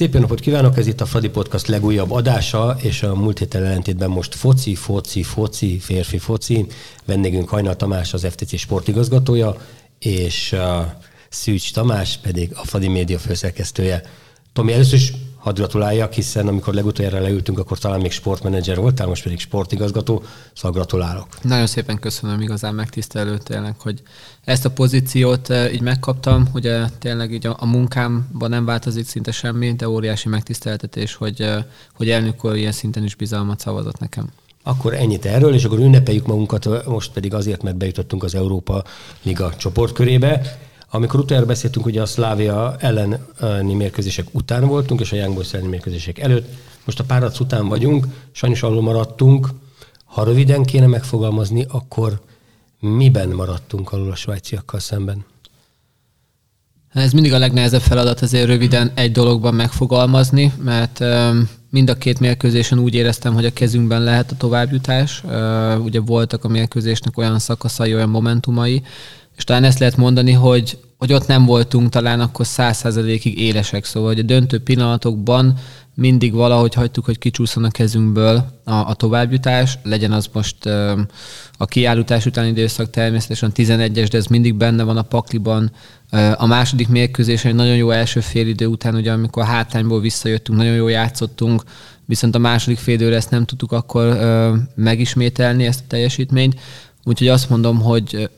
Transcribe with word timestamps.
Szép 0.00 0.14
jó 0.14 0.20
napot 0.20 0.40
kívánok, 0.40 0.78
ez 0.78 0.86
itt 0.86 1.00
a 1.00 1.06
Fradi 1.06 1.28
Podcast 1.28 1.66
legújabb 1.66 2.10
adása, 2.10 2.76
és 2.82 3.02
a 3.02 3.14
múlt 3.14 3.38
héten 3.38 3.64
ellentétben 3.64 4.10
most 4.10 4.34
foci, 4.34 4.74
foci, 4.74 5.22
foci, 5.22 5.78
férfi 5.78 6.18
foci. 6.18 6.66
Vendégünk 7.04 7.48
Hajnal 7.48 7.76
Tamás, 7.76 8.12
az 8.12 8.26
FTC 8.30 8.58
sportigazgatója, 8.58 9.56
és 9.98 10.52
uh, 10.52 10.60
Szűcs 11.28 11.72
Tamás 11.72 12.18
pedig 12.22 12.50
a 12.54 12.66
Fradi 12.66 12.88
Média 12.88 13.18
főszerkesztője. 13.18 14.02
Tomi, 14.52 14.72
először 14.72 14.94
is 14.94 15.12
hadd 15.40 15.54
gratuláljak, 15.54 16.12
hiszen 16.12 16.48
amikor 16.48 16.74
legutoljára 16.74 17.20
leültünk, 17.20 17.58
akkor 17.58 17.78
talán 17.78 18.00
még 18.00 18.10
sportmenedzser 18.10 18.76
voltál, 18.76 19.06
most 19.06 19.22
pedig 19.22 19.38
sportigazgató, 19.38 20.22
szóval 20.54 20.72
gratulálok. 20.72 21.26
Nagyon 21.42 21.66
szépen 21.66 21.98
köszönöm, 21.98 22.40
igazán 22.40 22.74
megtisztelő 22.74 23.38
tényleg, 23.38 23.74
hogy 23.80 24.02
ezt 24.44 24.64
a 24.64 24.70
pozíciót 24.70 25.50
eh, 25.50 25.72
így 25.74 25.80
megkaptam, 25.80 26.48
ugye 26.54 26.84
tényleg 26.98 27.32
így 27.32 27.46
a, 27.46 27.56
a 27.58 27.66
munkámban 27.66 28.50
nem 28.50 28.64
változik 28.64 29.06
szinte 29.06 29.32
semmi, 29.32 29.72
de 29.72 29.88
óriási 29.88 30.28
megtiszteltetés, 30.28 31.14
hogy, 31.14 31.40
eh, 31.40 31.64
hogy 31.94 32.10
elnök 32.10 32.44
úr 32.44 32.56
ilyen 32.56 32.72
szinten 32.72 33.04
is 33.04 33.14
bizalmat 33.14 33.60
szavazott 33.60 33.98
nekem. 33.98 34.28
Akkor 34.62 34.94
ennyit 34.94 35.24
erről, 35.24 35.54
és 35.54 35.64
akkor 35.64 35.78
ünnepeljük 35.78 36.26
magunkat, 36.26 36.86
most 36.86 37.12
pedig 37.12 37.34
azért, 37.34 37.62
mert 37.62 37.76
bejutottunk 37.76 38.22
az 38.22 38.34
Európa 38.34 38.84
Liga 39.22 39.54
csoportkörébe. 39.56 40.58
Amikor 40.92 41.20
utoljára 41.20 41.46
beszéltünk, 41.46 41.86
ugye 41.86 42.02
a 42.02 42.06
Szlávia 42.06 42.76
elleni 42.78 43.74
mérkőzések 43.74 44.26
után 44.32 44.66
voltunk, 44.66 45.00
és 45.00 45.12
a 45.12 45.16
Young 45.16 45.34
Boys 45.34 45.52
elleni 45.52 45.68
mérkőzések 45.68 46.18
előtt. 46.18 46.48
Most 46.84 47.00
a 47.00 47.04
párac 47.04 47.40
után 47.40 47.68
vagyunk, 47.68 48.06
sajnos 48.32 48.62
alul 48.62 48.82
maradtunk. 48.82 49.48
Ha 50.04 50.24
röviden 50.24 50.62
kéne 50.64 50.86
megfogalmazni, 50.86 51.66
akkor 51.68 52.20
miben 52.80 53.28
maradtunk 53.28 53.92
alul 53.92 54.10
a 54.10 54.14
svájciakkal 54.14 54.80
szemben? 54.80 55.24
Ez 56.92 57.12
mindig 57.12 57.32
a 57.32 57.38
legnehezebb 57.38 57.80
feladat 57.80 58.20
azért 58.20 58.46
röviden 58.46 58.92
egy 58.94 59.12
dologban 59.12 59.54
megfogalmazni, 59.54 60.52
mert 60.62 61.04
mind 61.70 61.90
a 61.90 61.94
két 61.94 62.20
mérkőzésen 62.20 62.78
úgy 62.78 62.94
éreztem, 62.94 63.34
hogy 63.34 63.44
a 63.44 63.52
kezünkben 63.52 64.02
lehet 64.02 64.30
a 64.30 64.36
továbbjutás. 64.36 65.22
Ugye 65.78 66.00
voltak 66.00 66.44
a 66.44 66.48
mérkőzésnek 66.48 67.18
olyan 67.18 67.38
szakaszai, 67.38 67.94
olyan 67.94 68.08
momentumai, 68.08 68.82
és 69.40 69.46
talán 69.46 69.64
ezt 69.64 69.78
lehet 69.78 69.96
mondani, 69.96 70.32
hogy, 70.32 70.78
hogy 70.98 71.12
ott 71.12 71.26
nem 71.26 71.44
voltunk 71.44 71.88
talán 71.88 72.20
akkor 72.20 72.46
száz 72.46 72.76
százalékig 72.76 73.38
élesek, 73.38 73.84
szóval 73.84 74.08
hogy 74.08 74.18
a 74.18 74.22
döntő 74.22 74.58
pillanatokban 74.62 75.58
mindig 75.94 76.32
valahogy 76.32 76.74
hagytuk, 76.74 77.04
hogy 77.04 77.18
kicsúszon 77.18 77.64
a 77.64 77.70
kezünkből 77.70 78.44
a, 78.64 78.72
a 78.72 78.94
továbbjutás, 78.94 79.78
legyen 79.82 80.12
az 80.12 80.28
most 80.32 80.66
a 81.58 81.66
kiállítás 81.66 82.26
utáni 82.26 82.48
időszak 82.48 82.90
természetesen 82.90 83.52
11-es, 83.54 84.08
de 84.10 84.18
ez 84.18 84.26
mindig 84.26 84.54
benne 84.54 84.82
van 84.82 84.96
a 84.96 85.02
pakliban. 85.02 85.72
A 86.34 86.46
második 86.46 86.88
mérkőzés 86.88 87.44
egy 87.44 87.54
nagyon 87.54 87.76
jó 87.76 87.90
első 87.90 88.20
félidő 88.20 88.66
után, 88.66 88.94
ugye 88.94 89.12
amikor 89.12 89.42
a 89.42 89.46
hátányból 89.46 90.00
visszajöttünk, 90.00 90.58
nagyon 90.58 90.74
jól 90.74 90.90
játszottunk, 90.90 91.62
viszont 92.04 92.34
a 92.34 92.38
második 92.38 92.78
félidőre 92.78 93.16
ezt 93.16 93.30
nem 93.30 93.44
tudtuk 93.44 93.72
akkor 93.72 94.18
megismételni, 94.74 95.66
ezt 95.66 95.80
a 95.80 95.88
teljesítményt. 95.88 96.60
Úgyhogy 97.04 97.28
azt 97.28 97.50
mondom, 97.50 97.80
hogy 97.80 98.30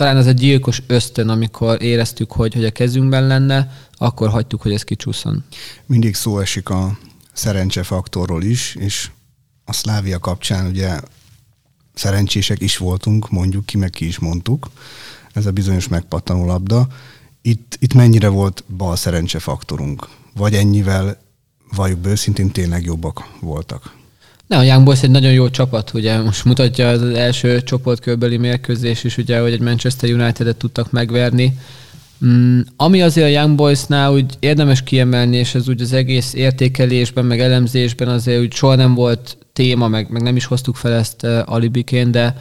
talán 0.00 0.16
ez 0.16 0.26
egy 0.26 0.34
gyilkos 0.34 0.82
ösztön, 0.86 1.28
amikor 1.28 1.82
éreztük, 1.82 2.32
hogy, 2.32 2.54
hogy 2.54 2.64
a 2.64 2.70
kezünkben 2.70 3.26
lenne, 3.26 3.72
akkor 3.96 4.28
hagytuk, 4.28 4.62
hogy 4.62 4.72
ez 4.72 4.82
kicsúszon. 4.82 5.44
Mindig 5.86 6.14
szó 6.14 6.38
esik 6.38 6.68
a 6.68 6.98
szerencsefaktorról 7.32 8.42
is, 8.42 8.74
és 8.74 9.10
a 9.64 9.72
Szlávia 9.72 10.18
kapcsán 10.18 10.66
ugye 10.66 11.00
szerencsések 11.94 12.60
is 12.60 12.76
voltunk, 12.76 13.30
mondjuk 13.30 13.66
ki, 13.66 13.76
meg 13.76 13.90
ki 13.90 14.06
is 14.06 14.18
mondtuk. 14.18 14.70
Ez 15.32 15.46
a 15.46 15.50
bizonyos 15.50 15.88
megpattanó 15.88 16.46
labda. 16.46 16.86
Itt, 17.42 17.76
itt 17.80 17.94
mennyire 17.94 18.28
volt 18.28 18.64
bal 18.76 18.96
szerencsefaktorunk? 18.96 20.08
Vagy 20.34 20.54
ennyivel, 20.54 21.18
valljuk 21.74 21.98
be 21.98 22.08
őszintén, 22.08 22.50
tényleg 22.50 22.84
jobbak 22.84 23.28
voltak? 23.40 23.99
Ne, 24.50 24.56
a 24.56 24.62
Young 24.62 24.84
Boys 24.84 25.02
egy 25.02 25.10
nagyon 25.10 25.32
jó 25.32 25.50
csapat, 25.50 25.90
ugye 25.94 26.20
most 26.20 26.44
mutatja 26.44 26.88
az 26.88 27.02
első 27.02 27.62
csoportkörbeli 27.62 28.36
mérkőzés 28.36 29.04
is, 29.04 29.16
ugye, 29.16 29.40
hogy 29.40 29.52
egy 29.52 29.60
Manchester 29.60 30.10
United-et 30.10 30.56
tudtak 30.56 30.90
megverni. 30.90 31.58
Mm, 32.24 32.60
ami 32.76 33.02
azért 33.02 33.26
a 33.26 33.30
Young 33.30 33.54
Boysnál 33.54 34.12
úgy 34.12 34.34
érdemes 34.38 34.82
kiemelni, 34.82 35.36
és 35.36 35.54
ez 35.54 35.68
úgy 35.68 35.80
az 35.80 35.92
egész 35.92 36.34
értékelésben, 36.34 37.24
meg 37.24 37.40
elemzésben 37.40 38.08
azért 38.08 38.40
úgy 38.40 38.52
soha 38.52 38.74
nem 38.74 38.94
volt 38.94 39.36
téma, 39.52 39.88
meg, 39.88 40.10
meg 40.10 40.22
nem 40.22 40.36
is 40.36 40.44
hoztuk 40.44 40.76
fel 40.76 40.92
ezt 40.92 41.22
uh, 41.22 41.38
alibiként, 41.44 42.10
de 42.10 42.36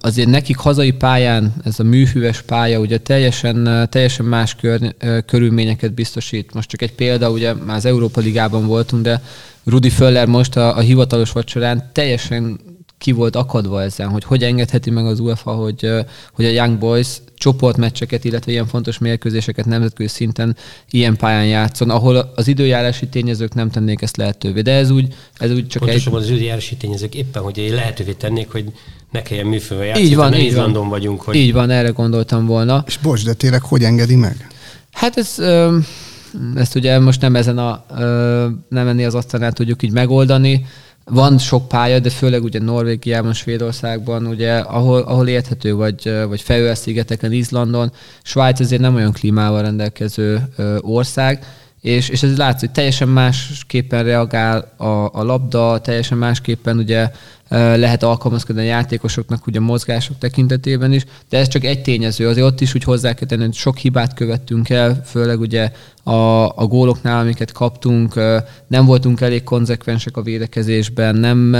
azért 0.00 0.28
nekik 0.28 0.56
hazai 0.56 0.92
pályán, 0.92 1.54
ez 1.64 1.80
a 1.80 1.82
műhűves 1.82 2.42
pálya, 2.42 2.78
ugye 2.78 2.98
teljesen, 2.98 3.88
teljesen 3.90 4.26
más 4.26 4.54
kör, 4.54 4.94
körülményeket 5.26 5.92
biztosít. 5.92 6.54
Most 6.54 6.68
csak 6.68 6.82
egy 6.82 6.92
példa, 6.92 7.30
ugye 7.30 7.54
már 7.54 7.76
az 7.76 7.84
Európa 7.84 8.20
Ligában 8.20 8.66
voltunk, 8.66 9.02
de 9.02 9.22
Rudi 9.64 9.90
Föller 9.90 10.26
most 10.26 10.56
a, 10.56 10.76
a 10.76 10.80
hivatalos 10.80 11.32
vacsorán 11.32 11.90
teljesen 11.92 12.60
ki 12.98 13.12
volt 13.12 13.36
akadva 13.36 13.82
ezen, 13.82 14.08
hogy 14.08 14.24
hogy 14.24 14.42
engedheti 14.42 14.90
meg 14.90 15.06
az 15.06 15.20
UEFA, 15.20 15.52
hogy, 15.52 15.90
hogy 16.32 16.44
a 16.44 16.48
Young 16.48 16.78
Boys 16.78 17.08
csoportmeccseket, 17.34 18.24
illetve 18.24 18.52
ilyen 18.52 18.66
fontos 18.66 18.98
mérkőzéseket 18.98 19.64
nemzetközi 19.64 20.08
szinten 20.08 20.56
ilyen 20.90 21.16
pályán 21.16 21.46
játszon, 21.46 21.90
ahol 21.90 22.32
az 22.34 22.48
időjárási 22.48 23.08
tényezők 23.08 23.54
nem 23.54 23.70
tennék 23.70 24.02
ezt 24.02 24.16
lehetővé. 24.16 24.60
De 24.60 24.72
ez 24.72 24.90
úgy, 24.90 25.14
ez 25.38 25.50
úgy 25.50 25.66
csak 25.66 25.82
Pontosabban 25.82 26.20
egy... 26.20 26.26
az 26.26 26.32
időjárási 26.34 26.76
tényezők 26.76 27.14
éppen, 27.14 27.42
hogy 27.42 27.68
lehetővé 27.74 28.12
tennék, 28.12 28.50
hogy 28.50 28.72
ne 29.12 29.22
kelljen 29.22 29.46
műfővel 29.46 29.84
játszani, 29.84 30.06
így 30.06 30.16
van, 30.16 30.34
így 30.34 30.54
van. 30.54 30.88
vagyunk. 30.88 31.20
Hogy... 31.20 31.34
Így 31.34 31.52
van, 31.52 31.70
erre 31.70 31.88
gondoltam 31.88 32.46
volna. 32.46 32.84
És 32.86 32.98
bocs, 32.98 33.24
de 33.24 33.32
tényleg 33.32 33.62
hogy 33.62 33.82
engedi 33.82 34.16
meg? 34.16 34.46
Hát 34.92 35.16
ez... 35.16 35.34
Ö 35.38 35.78
ezt 36.54 36.74
ugye 36.74 36.98
most 36.98 37.20
nem 37.20 37.36
ezen 37.36 37.58
a, 37.58 37.84
nem 38.68 38.88
enni 38.88 39.04
az 39.04 39.14
asztalnál 39.14 39.52
tudjuk 39.52 39.82
így 39.82 39.92
megoldani. 39.92 40.66
Van 41.04 41.38
sok 41.38 41.68
pálya, 41.68 41.98
de 41.98 42.10
főleg 42.10 42.42
ugye 42.42 42.60
Norvégiában, 42.60 43.32
Svédországban, 43.32 44.26
ugye, 44.26 44.58
ahol, 44.58 45.00
ahol 45.00 45.28
érthető, 45.28 45.74
vagy, 45.74 46.12
vagy 46.28 46.40
Fejőel-szigeteken, 46.40 47.32
Izlandon. 47.32 47.92
Svájc 48.22 48.60
azért 48.60 48.80
nem 48.80 48.94
olyan 48.94 49.12
klímával 49.12 49.62
rendelkező 49.62 50.48
ország, 50.80 51.44
és, 51.82 52.08
és 52.08 52.22
ez 52.22 52.36
látszik, 52.36 52.60
hogy 52.60 52.72
teljesen 52.72 53.08
másképpen 53.08 54.04
reagál 54.04 54.72
a, 54.76 54.84
a 54.86 55.22
labda, 55.22 55.80
teljesen 55.80 56.18
másképpen 56.18 56.78
ugye 56.78 57.10
lehet 57.52 58.02
alkalmazkodni 58.02 58.60
a 58.62 58.64
játékosoknak 58.64 59.46
ugye 59.46 59.58
a 59.58 59.62
mozgások 59.62 60.18
tekintetében 60.18 60.92
is, 60.92 61.04
de 61.28 61.38
ez 61.38 61.48
csak 61.48 61.64
egy 61.64 61.82
tényező, 61.82 62.28
azért 62.28 62.46
ott 62.46 62.60
is 62.60 62.74
úgy 62.74 62.84
hozzá 62.84 63.12
kell 63.12 63.28
tenni, 63.28 63.44
hogy 63.44 63.54
sok 63.54 63.78
hibát 63.78 64.14
követtünk 64.14 64.70
el, 64.70 65.02
főleg 65.04 65.40
ugye 65.40 65.72
a, 66.02 66.12
a 66.56 66.66
góloknál, 66.66 67.20
amiket 67.20 67.52
kaptunk, 67.52 68.14
nem 68.66 68.84
voltunk 68.84 69.20
elég 69.20 69.42
konzekvensek 69.42 70.16
a 70.16 70.22
védekezésben, 70.22 71.14
nem, 71.14 71.56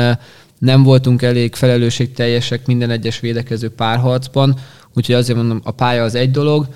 nem 0.59 0.83
voltunk 0.83 1.23
elég 1.23 1.55
felelősségteljesek 1.55 2.67
minden 2.67 2.91
egyes 2.91 3.21
védekező 3.21 3.71
párharcban, 3.71 4.59
Úgyhogy 4.95 5.15
azért 5.15 5.39
mondom, 5.39 5.61
a 5.65 5.71
pálya 5.71 6.03
az 6.03 6.15
egy 6.15 6.31
dolog, 6.31 6.67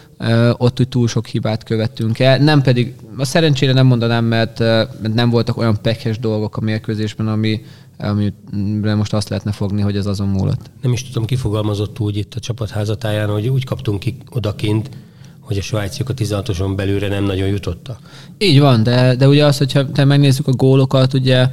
ott 0.52 0.80
úgy 0.80 0.88
túl 0.88 1.08
sok 1.08 1.26
hibát 1.26 1.62
követtünk 1.62 2.18
el. 2.18 2.38
Nem 2.38 2.62
pedig, 2.62 2.94
a 3.16 3.24
szerencsére 3.24 3.72
nem 3.72 3.86
mondanám, 3.86 4.24
mert, 4.24 4.58
mert 4.58 5.14
nem 5.14 5.30
voltak 5.30 5.56
olyan 5.56 5.78
pekes 5.82 6.18
dolgok 6.18 6.56
a 6.56 6.60
mérkőzésben, 6.60 7.28
ami, 7.28 7.64
amire 7.98 8.94
most 8.94 9.12
azt 9.12 9.28
lehetne 9.28 9.52
fogni, 9.52 9.82
hogy 9.82 9.96
ez 9.96 10.06
azon 10.06 10.28
múlott. 10.28 10.70
Nem 10.82 10.92
is 10.92 11.04
tudom, 11.04 11.24
kifogalmazott 11.24 12.00
úgy 12.00 12.16
itt 12.16 12.34
a 12.34 12.40
csapat 12.40 12.70
házatáján, 12.70 13.28
hogy 13.28 13.48
úgy 13.48 13.64
kaptunk 13.64 14.00
ki 14.00 14.16
odakint, 14.30 14.90
hogy 15.40 15.58
a 15.58 15.62
svájciak 15.62 16.08
a 16.08 16.14
16-oson 16.14 16.72
belőle 16.76 17.08
nem 17.08 17.24
nagyon 17.24 17.48
jutottak. 17.48 17.98
Így 18.38 18.60
van, 18.60 18.82
de, 18.82 19.14
de 19.14 19.28
ugye 19.28 19.44
az, 19.44 19.58
hogyha 19.58 19.90
te 19.90 20.04
megnézzük 20.04 20.46
a 20.46 20.52
gólokat, 20.52 21.14
ugye 21.14 21.48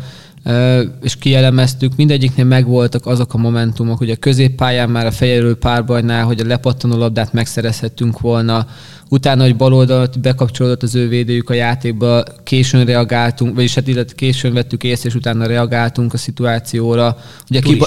és 1.02 1.16
kielemeztük, 1.16 1.96
mindegyiknél 1.96 2.46
megvoltak 2.46 3.06
azok 3.06 3.34
a 3.34 3.38
momentumok, 3.38 3.98
hogy 3.98 4.10
a 4.10 4.16
középpályán 4.16 4.90
már 4.90 5.06
a 5.06 5.12
fejelő 5.12 5.56
párbajnál, 5.56 6.24
hogy 6.26 6.40
a 6.40 6.46
lepattanó 6.46 6.98
labdát 6.98 7.34
megszerezhettünk 7.34 8.20
volna, 8.20 8.68
utána, 9.10 9.44
hogy 9.44 9.56
bal 9.56 9.74
oldalt 9.74 10.20
bekapcsolódott 10.20 10.84
az 10.84 10.96
ő 10.96 11.08
védőjük 11.08 11.50
a 11.50 11.54
játékba, 11.54 12.24
későn 12.44 12.86
reagáltunk, 12.86 13.56
vagyis 13.56 13.76
hát 13.76 13.88
illetve 13.88 14.16
későn 14.16 14.54
vettük 14.54 14.84
észre, 14.84 15.10
és 15.10 15.16
utána 15.16 15.46
reagáltunk 15.46 16.14
a 16.14 16.18
szituációra. 16.18 17.18
Ugye 17.50 17.60
kipa- 17.60 17.86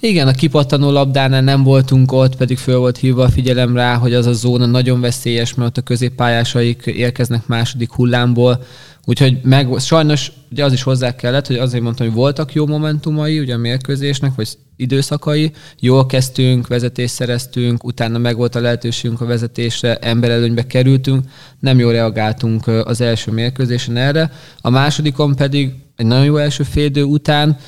Igen, 0.00 0.28
a 0.28 0.32
kipattanó 0.32 0.90
labdánál 0.90 1.42
nem 1.42 1.62
voltunk 1.62 2.12
ott, 2.12 2.36
pedig 2.36 2.58
föl 2.58 2.78
volt 2.78 2.96
hívva 2.96 3.22
a 3.22 3.30
figyelem 3.30 3.76
rá, 3.76 3.94
hogy 3.94 4.14
az 4.14 4.26
a 4.26 4.32
zóna 4.32 4.66
nagyon 4.66 5.00
veszélyes, 5.00 5.54
mert 5.54 5.68
ott 5.68 5.76
a 5.76 5.82
középpályásaik 5.82 6.82
érkeznek 6.86 7.46
második 7.46 7.92
hullámból, 7.92 8.64
Úgyhogy 9.04 9.38
meg, 9.42 9.68
sajnos 9.78 10.32
ugye 10.50 10.64
az 10.64 10.72
is 10.72 10.82
hozzá 10.82 11.16
kellett, 11.16 11.46
hogy 11.46 11.56
azért 11.56 11.82
mondtam, 11.82 12.06
hogy 12.06 12.16
voltak 12.16 12.52
jó 12.52 12.66
momentumai 12.66 13.40
ugye 13.40 13.54
a 13.54 13.58
mérkőzésnek, 13.58 14.34
vagy 14.34 14.48
időszakai, 14.76 15.52
jól 15.80 16.06
kezdtünk, 16.06 16.66
vezetést 16.66 17.14
szereztünk, 17.14 17.84
utána 17.84 18.18
meg 18.18 18.36
volt 18.36 18.54
a 18.54 18.60
lehetőségünk 18.60 19.20
a 19.20 19.26
vezetésre, 19.26 19.96
emberelőnybe 19.96 20.66
kerültünk, 20.66 21.24
nem 21.58 21.78
jól 21.78 21.92
reagáltunk 21.92 22.66
az 22.66 23.00
első 23.00 23.30
mérkőzésen 23.30 23.96
erre. 23.96 24.32
A 24.60 24.70
másodikon 24.70 25.36
pedig 25.36 25.72
egy 25.96 26.06
nagyon 26.06 26.24
jó 26.24 26.36
első 26.36 26.62
félidő 26.62 27.02
után 27.02 27.58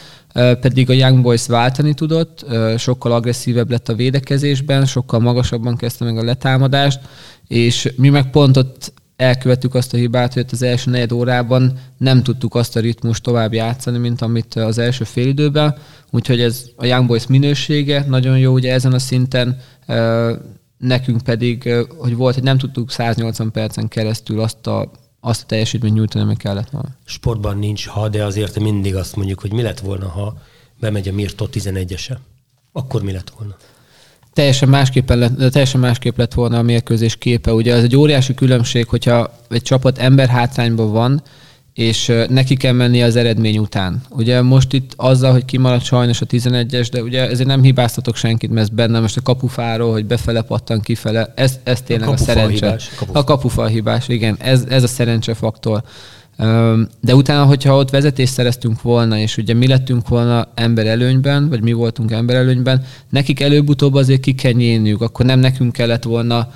pedig 0.60 0.90
a 0.90 0.92
Young 0.92 1.22
Boys 1.22 1.46
váltani 1.46 1.94
tudott, 1.94 2.44
sokkal 2.78 3.12
agresszívebb 3.12 3.70
lett 3.70 3.88
a 3.88 3.94
védekezésben, 3.94 4.86
sokkal 4.86 5.20
magasabban 5.20 5.76
kezdte 5.76 6.04
meg 6.04 6.19
a 6.19 6.25
letámadást, 6.25 7.00
és 7.48 7.92
mi 7.96 8.08
meg 8.08 8.31
pont 8.31 8.56
ott 8.56 8.92
elkövettük 9.16 9.75
azt 9.75 9.94
a 9.94 9.96
hibát, 9.96 10.34
hogy 10.34 10.46
az 10.50 10.62
első 10.62 10.90
negyed 10.90 11.12
órában 11.12 11.78
nem 11.99 12.22
tudtuk 12.22 12.55
azt 12.55 12.76
a 12.76 12.81
ritmust 12.81 13.22
tovább 13.22 13.52
játszani, 13.52 13.99
mint 13.99 14.22
amit 14.22 14.55
az 14.55 14.78
első 14.78 15.05
félidőben, 15.05 15.76
úgyhogy 16.11 16.40
ez 16.40 16.64
a 16.76 16.84
Young 16.84 17.06
Boys 17.06 17.26
minősége 17.26 18.05
nagyon 18.08 18.38
jó 18.38 18.52
ugye 18.52 18.72
ezen 18.72 18.93
a 18.93 18.99
szinten, 18.99 19.61
nekünk 20.78 21.22
pedig, 21.22 21.75
hogy 21.96 22.16
volt, 22.16 22.34
hogy 22.34 22.43
nem 22.43 22.58
tudtuk 22.58 22.90
180 22.90 23.50
percen 23.50 23.88
keresztül 23.88 24.40
azt 24.40 24.66
a 24.66 24.90
azt 25.26 25.43
a 25.43 25.46
teljesítményt 25.46 25.94
nyújtani, 25.94 26.25
ami 26.25 26.37
kellett 26.37 26.70
volna. 26.70 26.88
Sportban 27.05 27.58
nincs 27.58 27.87
ha, 27.87 28.08
de 28.08 28.25
azért 28.25 28.58
mindig 28.58 28.96
azt 28.96 29.17
mondjuk, 29.17 29.40
hogy 29.40 29.52
mi 29.52 29.62
lett 29.62 29.81
volna, 29.81 30.08
ha 30.08 30.38
bemegy 30.81 31.08
a 31.08 31.12
Mirto 31.12 31.46
11-ese. 31.52 32.17
Akkor 32.72 33.02
mi 33.02 33.12
lett 33.12 33.31
volna? 33.38 33.56
Teljesen 34.34 34.69
másképp, 34.69 35.08
lett, 35.10 35.50
teljesen 35.50 35.81
másképp 35.81 36.19
lett 36.19 36.34
volna 36.34 36.58
a 36.58 36.62
mérkőzés 36.62 37.16
képe. 37.16 37.52
Ugye 37.52 37.75
ez 37.75 37.82
egy 37.82 37.96
óriási 37.96 38.34
különbség, 38.34 38.88
hogyha 38.88 39.38
egy 39.48 39.62
csapat 39.62 39.98
ember 39.98 40.28
hátrányban 40.28 40.92
van, 40.92 41.22
és 41.75 42.12
neki 42.28 42.56
kell 42.56 42.72
menni 42.72 43.02
az 43.02 43.16
eredmény 43.16 43.58
után. 43.58 44.02
Ugye 44.10 44.42
most 44.42 44.72
itt 44.72 44.92
azzal, 44.96 45.32
hogy 45.32 45.44
kimaradt 45.44 45.84
sajnos 45.84 46.20
a 46.20 46.26
11-es, 46.26 46.88
de 46.92 47.02
ugye 47.02 47.28
ezért 47.28 47.48
nem 47.48 47.62
hibáztatok 47.62 48.16
senkit, 48.16 48.50
mert 48.50 48.69
ez 48.69 48.75
benne 48.75 49.00
most 49.00 49.16
a 49.16 49.22
kapufáról, 49.22 49.92
hogy 49.92 50.06
befele 50.06 50.42
pattan 50.42 50.81
kifele, 50.81 51.32
ez, 51.36 51.58
ez 51.62 51.82
tényleg 51.82 52.08
a, 52.08 52.12
a 52.12 52.16
szerencse. 52.16 52.66
Hibás, 52.66 52.88
kapufa. 52.96 53.19
A 53.19 53.25
kapufa 53.25 53.66
hibás, 53.66 54.08
igen, 54.08 54.36
ez, 54.38 54.64
ez 54.69 54.82
a 54.82 54.86
szerencse 54.86 55.34
faktor. 55.34 55.82
De 57.00 57.14
utána, 57.14 57.44
hogyha 57.44 57.76
ott 57.76 57.90
vezetést 57.90 58.32
szereztünk 58.32 58.82
volna, 58.82 59.19
és 59.19 59.36
ugye 59.36 59.54
mi 59.54 59.66
lettünk 59.66 60.08
volna 60.08 60.48
ember 60.54 60.86
előnyben, 60.86 61.48
vagy 61.48 61.62
mi 61.62 61.72
voltunk 61.72 62.10
ember 62.10 62.36
előnyben, 62.36 62.84
nekik 63.10 63.40
előbb-utóbb 63.40 63.94
azért 63.94 64.20
ki 64.20 64.34
kell 64.34 64.52
nyílniuk, 64.52 65.00
akkor 65.00 65.26
nem 65.26 65.38
nekünk 65.38 65.72
kellett 65.72 66.02
volna 66.02 66.48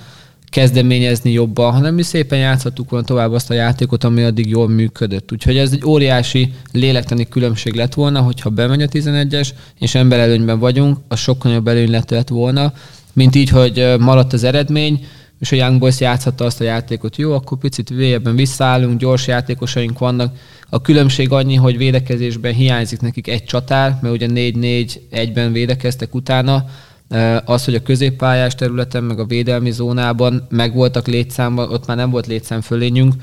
kezdeményezni 0.50 1.30
jobban, 1.30 1.72
hanem 1.72 1.94
mi 1.94 2.02
szépen 2.02 2.38
játszhattuk 2.38 2.90
volna 2.90 3.06
tovább 3.06 3.32
azt 3.32 3.50
a 3.50 3.54
játékot, 3.54 4.04
ami 4.04 4.22
addig 4.22 4.48
jól 4.48 4.68
működött. 4.68 5.32
Úgyhogy 5.32 5.56
ez 5.56 5.72
egy 5.72 5.84
óriási 5.84 6.52
lélektani 6.72 7.28
különbség 7.28 7.74
lett 7.74 7.94
volna, 7.94 8.20
hogyha 8.20 8.50
bemegy 8.50 8.82
a 8.82 8.86
11-es, 8.86 9.48
és 9.78 9.94
ember 9.94 10.18
előnyben 10.18 10.58
vagyunk, 10.58 10.98
az 11.08 11.18
sokkal 11.18 11.50
nagyobb 11.50 11.68
előny 11.68 11.90
lett 11.90 12.28
volna, 12.28 12.72
mint 13.12 13.34
így, 13.34 13.48
hogy 13.48 13.94
maradt 13.98 14.32
az 14.32 14.44
eredmény, 14.44 15.06
és 15.38 15.52
a 15.52 15.56
Young 15.56 15.78
Boys 15.78 16.00
játszhatta 16.00 16.44
azt 16.44 16.60
a 16.60 16.64
játékot, 16.64 17.16
jó, 17.16 17.32
akkor 17.32 17.58
picit 17.58 17.88
vélyebben 17.88 18.36
visszaállunk, 18.36 18.98
gyors 18.98 19.26
játékosaink 19.26 19.98
vannak. 19.98 20.36
A 20.68 20.80
különbség 20.80 21.32
annyi, 21.32 21.54
hogy 21.54 21.76
védekezésben 21.76 22.52
hiányzik 22.52 23.00
nekik 23.00 23.28
egy 23.28 23.44
csatár, 23.44 23.98
mert 24.02 24.14
ugye 24.14 24.26
4-4-1-ben 24.30 25.52
védekeztek 25.52 26.14
utána, 26.14 26.64
az, 27.44 27.64
hogy 27.64 27.74
a 27.74 27.82
középpályás 27.82 28.54
területen, 28.54 29.04
meg 29.04 29.18
a 29.18 29.24
védelmi 29.24 29.70
zónában 29.70 30.46
megvoltak 30.50 31.06
létszámban, 31.06 31.72
ott 31.72 31.86
már 31.86 31.96
nem 31.96 32.10
volt 32.10 32.26
létszám 32.26 32.60
fölényünk, 32.60 33.14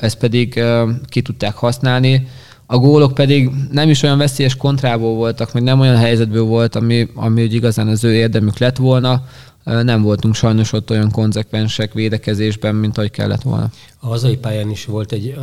ezt 0.00 0.18
pedig 0.18 0.62
ki 1.06 1.22
tudták 1.22 1.54
használni. 1.54 2.28
A 2.66 2.78
gólok 2.78 3.14
pedig 3.14 3.50
nem 3.70 3.88
is 3.88 4.02
olyan 4.02 4.18
veszélyes 4.18 4.56
kontrából 4.56 5.14
voltak, 5.14 5.52
meg 5.52 5.62
nem 5.62 5.80
olyan 5.80 5.96
helyzetből 5.96 6.42
volt, 6.42 6.74
ami, 6.74 7.08
ami 7.14 7.42
igazán 7.42 7.88
az 7.88 8.04
ő 8.04 8.14
érdemük 8.14 8.58
lett 8.58 8.76
volna 8.76 9.24
nem 9.68 10.02
voltunk 10.02 10.34
sajnos 10.34 10.72
ott 10.72 10.90
olyan 10.90 11.10
konzekvensek 11.10 11.92
védekezésben, 11.92 12.74
mint 12.74 12.98
ahogy 12.98 13.10
kellett 13.10 13.42
volna. 13.42 13.70
A 13.98 14.06
hazai 14.06 14.36
pályán 14.36 14.70
is 14.70 14.84
volt 14.84 15.12
egy, 15.12 15.34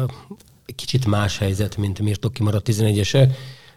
kicsit 0.75 1.05
más 1.05 1.37
helyzet, 1.37 1.77
mint 1.77 1.99
Mirtok 1.99 2.33
kimaradt 2.33 2.69
11-ese. 2.71 3.29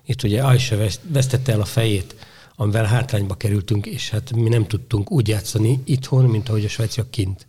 Itt 0.06 0.22
ugye 0.22 0.42
Ajse 0.42 0.76
vesztette 1.02 1.52
el 1.52 1.60
a 1.60 1.64
fejét, 1.64 2.16
amivel 2.56 2.84
hátrányba 2.84 3.34
kerültünk, 3.34 3.86
és 3.86 4.10
hát 4.10 4.32
mi 4.34 4.48
nem 4.48 4.66
tudtunk 4.66 5.10
úgy 5.10 5.28
játszani 5.28 5.80
itthon, 5.84 6.24
mint 6.24 6.48
ahogy 6.48 6.64
a 6.64 6.68
svájciak 6.68 7.10
kint. 7.10 7.47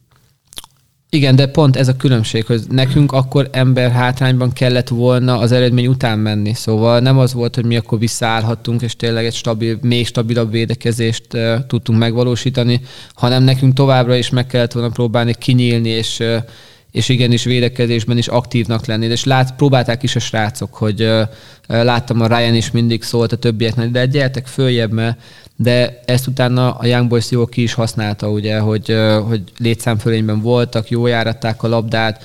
Igen, 1.11 1.35
de 1.35 1.45
pont 1.47 1.75
ez 1.75 1.87
a 1.87 1.95
különbség, 1.95 2.45
hogy 2.45 2.61
nekünk 2.69 3.11
akkor 3.11 3.49
ember 3.51 3.91
hátrányban 3.91 4.53
kellett 4.53 4.87
volna 4.87 5.37
az 5.37 5.51
eredmény 5.51 5.87
után 5.87 6.19
menni. 6.19 6.53
Szóval 6.53 6.99
nem 6.99 7.17
az 7.17 7.33
volt, 7.33 7.55
hogy 7.55 7.65
mi 7.65 7.77
akkor 7.77 7.99
visszaállhattunk, 7.99 8.81
és 8.81 8.95
tényleg 8.95 9.25
egy 9.25 9.33
stabil, 9.33 9.77
még 9.81 10.07
stabilabb 10.07 10.51
védekezést 10.51 11.33
uh, 11.33 11.65
tudtunk 11.67 11.99
megvalósítani, 11.99 12.81
hanem 13.13 13.43
nekünk 13.43 13.73
továbbra 13.73 14.15
is 14.15 14.29
meg 14.29 14.47
kellett 14.47 14.71
volna 14.71 14.89
próbálni 14.89 15.33
kinyílni, 15.39 15.89
és, 15.89 16.19
uh, 16.19 16.35
és 16.91 17.09
igenis 17.09 17.43
védekezésben 17.43 18.17
is 18.17 18.27
aktívnak 18.27 18.85
lenni. 18.85 19.05
És 19.05 19.23
lát, 19.23 19.55
próbálták 19.55 20.03
is 20.03 20.15
a 20.15 20.19
srácok, 20.19 20.73
hogy 20.73 21.01
uh, 21.01 21.21
láttam 21.67 22.21
a 22.21 22.27
Ryan 22.27 22.55
is 22.55 22.71
mindig 22.71 23.03
szólt 23.03 23.31
a 23.31 23.37
többieknek, 23.37 23.89
de 23.89 24.05
gyertek 24.05 24.47
följebb, 24.47 24.91
mert 24.91 25.17
de 25.61 25.99
ezt 26.05 26.27
utána 26.27 26.71
a 26.71 26.85
Young 26.85 27.07
Boys 27.07 27.31
jól 27.31 27.47
ki 27.47 27.61
is 27.61 27.73
használta, 27.73 28.29
ugye, 28.29 28.59
hogy, 28.59 28.95
hogy 29.27 29.41
létszámfölényben 29.57 30.41
voltak, 30.41 30.89
jó 30.89 31.07
járatták 31.07 31.63
a 31.63 31.67
labdát, 31.67 32.23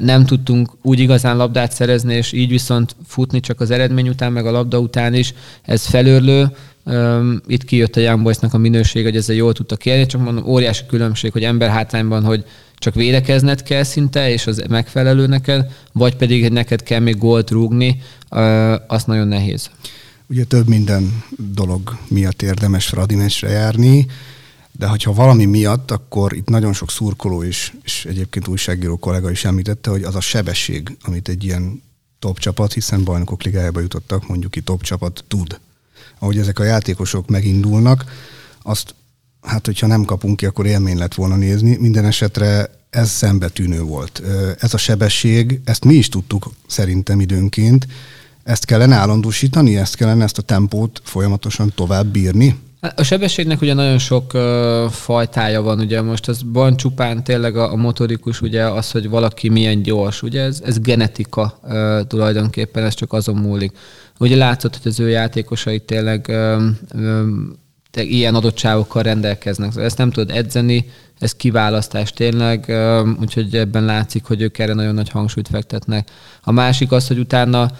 nem 0.00 0.24
tudtunk 0.24 0.70
úgy 0.82 1.00
igazán 1.00 1.36
labdát 1.36 1.72
szerezni, 1.72 2.14
és 2.14 2.32
így 2.32 2.48
viszont 2.48 2.96
futni 3.06 3.40
csak 3.40 3.60
az 3.60 3.70
eredmény 3.70 4.08
után, 4.08 4.32
meg 4.32 4.46
a 4.46 4.50
labda 4.50 4.78
után 4.78 5.14
is, 5.14 5.34
ez 5.62 5.86
felőrlő, 5.86 6.50
itt 7.46 7.64
kijött 7.64 7.96
a 7.96 8.00
Young 8.00 8.22
Boysnak 8.22 8.54
a 8.54 8.58
minőség, 8.58 9.04
hogy 9.04 9.16
ezzel 9.16 9.36
jól 9.36 9.52
tudtak 9.52 9.86
élni, 9.86 10.06
csak 10.06 10.20
mondom, 10.20 10.46
óriási 10.46 10.82
különbség, 10.86 11.32
hogy 11.32 11.44
ember 11.44 11.70
hátrányban, 11.70 12.24
hogy 12.24 12.44
csak 12.76 12.94
védekezned 12.94 13.62
kell 13.62 13.82
szinte, 13.82 14.30
és 14.30 14.46
az 14.46 14.64
megfelelő 14.68 15.26
neked, 15.26 15.70
vagy 15.92 16.16
pedig 16.16 16.48
neked 16.48 16.82
kell 16.82 17.00
még 17.00 17.18
gólt 17.18 17.50
rúgni, 17.50 18.02
az 18.86 19.04
nagyon 19.04 19.28
nehéz. 19.28 19.70
Ugye 20.30 20.44
több 20.44 20.68
minden 20.68 21.22
dolog 21.36 21.98
miatt 22.08 22.42
érdemes 22.42 22.86
Fradi 22.86 23.14
meccsre 23.14 23.48
járni, 23.48 24.06
de 24.72 24.86
hogyha 24.86 25.12
valami 25.12 25.44
miatt, 25.44 25.90
akkor 25.90 26.32
itt 26.32 26.48
nagyon 26.48 26.72
sok 26.72 26.90
szurkoló 26.90 27.42
is, 27.42 27.74
és 27.82 28.04
egyébként 28.04 28.48
újságíró 28.48 28.96
kollega 28.96 29.30
is 29.30 29.44
említette, 29.44 29.90
hogy 29.90 30.02
az 30.02 30.14
a 30.14 30.20
sebesség, 30.20 30.96
amit 31.02 31.28
egy 31.28 31.44
ilyen 31.44 31.82
top 32.18 32.38
csapat, 32.38 32.72
hiszen 32.72 33.04
bajnokok 33.04 33.42
ligájába 33.42 33.80
jutottak, 33.80 34.28
mondjuk 34.28 34.50
ki 34.50 34.60
top 34.60 34.82
csapat 34.82 35.24
tud. 35.28 35.60
Ahogy 36.18 36.38
ezek 36.38 36.58
a 36.58 36.64
játékosok 36.64 37.28
megindulnak, 37.28 38.04
azt, 38.62 38.94
hát 39.42 39.66
hogyha 39.66 39.86
nem 39.86 40.04
kapunk 40.04 40.36
ki, 40.36 40.46
akkor 40.46 40.66
élmény 40.66 40.98
lett 40.98 41.14
volna 41.14 41.36
nézni. 41.36 41.76
Minden 41.76 42.04
esetre 42.04 42.70
ez 42.90 43.10
szembetűnő 43.10 43.82
volt. 43.82 44.22
Ez 44.58 44.74
a 44.74 44.78
sebesség, 44.78 45.60
ezt 45.64 45.84
mi 45.84 45.94
is 45.94 46.08
tudtuk 46.08 46.50
szerintem 46.66 47.20
időnként, 47.20 47.86
ezt 48.48 48.64
kellene 48.64 48.94
állandósítani, 48.94 49.76
ezt 49.76 49.96
kellene 49.96 50.24
ezt 50.24 50.38
a 50.38 50.42
tempót 50.42 51.00
folyamatosan 51.04 51.72
tovább 51.74 52.06
bírni? 52.06 52.58
A 52.94 53.02
sebességnek 53.02 53.60
ugye 53.60 53.74
nagyon 53.74 53.98
sok 53.98 54.34
uh, 54.34 54.90
fajtája 54.90 55.62
van, 55.62 55.78
ugye 55.78 56.02
most 56.02 56.28
az 56.28 56.40
van 56.44 56.76
csupán 56.76 57.24
tényleg 57.24 57.56
a, 57.56 57.72
a 57.72 57.76
motorikus, 57.76 58.40
ugye 58.40 58.64
az, 58.64 58.90
hogy 58.90 59.08
valaki 59.08 59.48
milyen 59.48 59.82
gyors, 59.82 60.22
ugye 60.22 60.42
ez, 60.42 60.60
ez 60.64 60.80
genetika 60.80 61.58
uh, 61.62 62.06
tulajdonképpen, 62.06 62.84
ez 62.84 62.94
csak 62.94 63.12
azon 63.12 63.36
múlik. 63.36 63.76
Ugye 64.18 64.36
látszott, 64.36 64.76
hogy 64.76 64.90
az 64.90 65.00
ő 65.00 65.08
játékosai 65.08 65.80
tényleg 65.80 66.26
um, 66.28 66.78
um, 66.94 67.52
ilyen 67.92 68.34
adottságokkal 68.34 69.02
rendelkeznek. 69.02 69.76
Ezt 69.76 69.98
nem 69.98 70.10
tudod 70.10 70.36
edzeni, 70.36 70.90
ez 71.18 71.32
kiválasztás 71.32 72.12
tényleg, 72.12 72.72
úgyhogy 73.20 73.56
ebben 73.56 73.84
látszik, 73.84 74.24
hogy 74.24 74.40
ők 74.42 74.58
erre 74.58 74.74
nagyon 74.74 74.94
nagy 74.94 75.10
hangsúlyt 75.10 75.48
fektetnek. 75.48 76.08
A 76.42 76.52
másik 76.52 76.92
az, 76.92 77.06
hogy 77.06 77.18
utána 77.18 77.70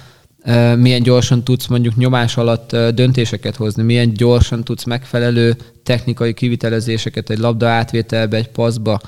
milyen 0.77 1.03
gyorsan 1.03 1.45
tudsz 1.45 1.67
mondjuk 1.67 1.97
nyomás 1.97 2.37
alatt 2.37 2.77
döntéseket 2.77 3.57
hozni, 3.57 3.83
milyen 3.83 4.15
gyorsan 4.15 4.65
tudsz 4.65 4.85
megfelelő 4.85 5.57
technikai 5.83 6.35
kivitelezéseket 6.35 7.31
egy 7.31 7.39
labda 7.39 7.69
átvételbe, 7.69 8.37
egy 8.37 8.49
paszba. 8.49 9.01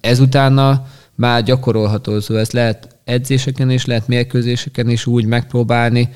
Ezutána 0.00 0.86
már 1.14 1.42
gyakorolható, 1.42 2.20
szóval 2.20 2.42
ezt 2.42 2.52
lehet 2.52 2.88
edzéseken 3.04 3.70
is, 3.70 3.84
lehet 3.84 4.08
mérkőzéseken 4.08 4.88
is 4.88 5.06
úgy 5.06 5.24
megpróbálni, 5.24 6.08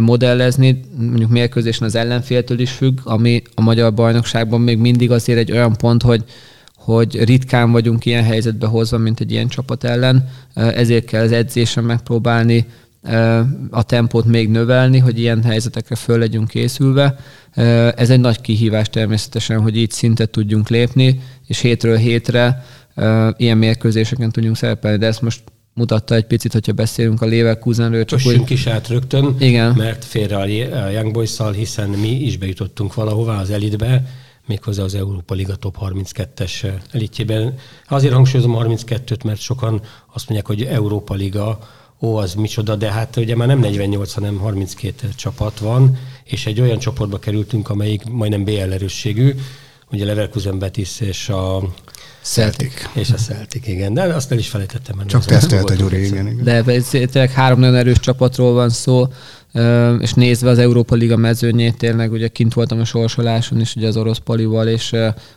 modellezni, 0.00 0.80
mondjuk 0.98 1.30
mérkőzésen 1.30 1.86
az 1.86 1.94
ellenféltől 1.94 2.58
is 2.58 2.70
függ, 2.70 2.98
ami 3.04 3.42
a 3.54 3.60
magyar 3.60 3.94
bajnokságban 3.94 4.60
még 4.60 4.78
mindig 4.78 5.10
azért 5.10 5.38
egy 5.38 5.52
olyan 5.52 5.76
pont, 5.76 6.02
hogy 6.02 6.24
hogy 6.76 7.24
ritkán 7.24 7.72
vagyunk 7.72 8.04
ilyen 8.04 8.24
helyzetbe 8.24 8.66
hozva, 8.66 8.98
mint 8.98 9.20
egy 9.20 9.30
ilyen 9.30 9.48
csapat 9.48 9.84
ellen, 9.84 10.28
ezért 10.54 11.04
kell 11.04 11.22
az 11.22 11.32
edzésen 11.32 11.84
megpróbálni 11.84 12.66
a 13.70 13.82
tempót 13.82 14.24
még 14.24 14.48
növelni, 14.48 14.98
hogy 14.98 15.18
ilyen 15.18 15.42
helyzetekre 15.42 15.94
föl 15.94 16.18
legyünk 16.18 16.48
készülve. 16.48 17.16
Ez 17.96 18.10
egy 18.10 18.20
nagy 18.20 18.40
kihívás 18.40 18.90
természetesen, 18.90 19.60
hogy 19.60 19.76
így 19.76 19.90
szintet 19.90 20.30
tudjunk 20.30 20.68
lépni, 20.68 21.20
és 21.46 21.58
hétről 21.58 21.96
hétre 21.96 22.64
ilyen 23.36 23.58
mérkőzéseken 23.58 24.30
tudjunk 24.30 24.56
szerepelni, 24.56 24.98
de 24.98 25.06
ezt 25.06 25.22
most 25.22 25.42
mutatta 25.74 26.14
egy 26.14 26.26
picit, 26.26 26.52
hogyha 26.52 26.72
beszélünk 26.72 27.22
a 27.22 27.26
Leverkusenről. 27.26 28.04
Csak 28.04 28.20
úgy... 28.24 28.50
is 28.50 28.66
át 28.66 28.88
rögtön, 28.88 29.36
Igen. 29.38 29.74
mert 29.76 30.04
félre 30.04 30.36
a 30.36 30.44
Young 30.90 31.12
boys 31.12 31.38
hiszen 31.54 31.88
mi 31.88 32.10
is 32.10 32.36
bejutottunk 32.36 32.94
valahová 32.94 33.40
az 33.40 33.50
elitbe, 33.50 34.04
méghozzá 34.46 34.82
az 34.82 34.94
Európa 34.94 35.34
Liga 35.34 35.56
top 35.56 35.76
32-es 35.80 36.72
elitjében. 36.92 37.54
Azért 37.88 38.14
hangsúlyozom 38.14 38.56
a 38.56 38.64
32-t, 38.64 39.24
mert 39.24 39.40
sokan 39.40 39.80
azt 40.14 40.28
mondják, 40.28 40.46
hogy 40.46 40.62
Európa 40.62 41.14
Liga, 41.14 41.58
ó, 42.02 42.16
az 42.16 42.34
micsoda, 42.34 42.76
de 42.76 42.92
hát 42.92 43.16
ugye 43.16 43.36
már 43.36 43.48
nem 43.48 43.58
48, 43.58 44.12
hanem 44.12 44.38
32 44.38 45.08
csapat 45.16 45.58
van, 45.58 45.98
és 46.24 46.46
egy 46.46 46.60
olyan 46.60 46.78
csoportba 46.78 47.18
kerültünk, 47.18 47.68
amelyik 47.68 48.04
majdnem 48.04 48.44
BL 48.44 48.72
erősségű, 48.72 49.34
ugye 49.90 50.04
Leverkusen 50.04 50.58
Betis 50.58 51.00
és 51.00 51.28
a 51.28 51.62
Celtic. 52.22 52.72
És 52.92 53.10
a 53.10 53.16
Celtic, 53.16 53.66
igen. 53.66 53.94
De 53.94 54.02
azt 54.02 54.32
el 54.32 54.38
is 54.38 54.48
felejtettem. 54.48 54.96
Mert 54.96 55.08
Csak 55.08 55.24
tesztelt 55.24 55.70
a 55.70 55.74
Gyuri, 55.74 56.04
igen, 56.04 56.26
igen. 56.26 56.44
De 56.44 56.64
ez 56.72 56.88
tényleg 56.88 57.30
három 57.30 57.60
nagyon 57.60 57.74
erős 57.74 58.00
csapatról 58.00 58.52
van 58.52 58.70
szó, 58.70 59.06
és 60.00 60.12
nézve 60.12 60.50
az 60.50 60.58
Európa 60.58 60.94
Liga 60.94 61.16
mezőnyét, 61.16 61.76
tényleg 61.76 62.12
ugye 62.12 62.28
kint 62.28 62.54
voltam 62.54 62.80
a 62.80 62.84
sorsoláson 62.84 63.60
is, 63.60 63.74
ugye 63.76 63.86
az 63.86 63.96
orosz 63.96 64.18
palival, 64.18 64.68
és 64.68 64.92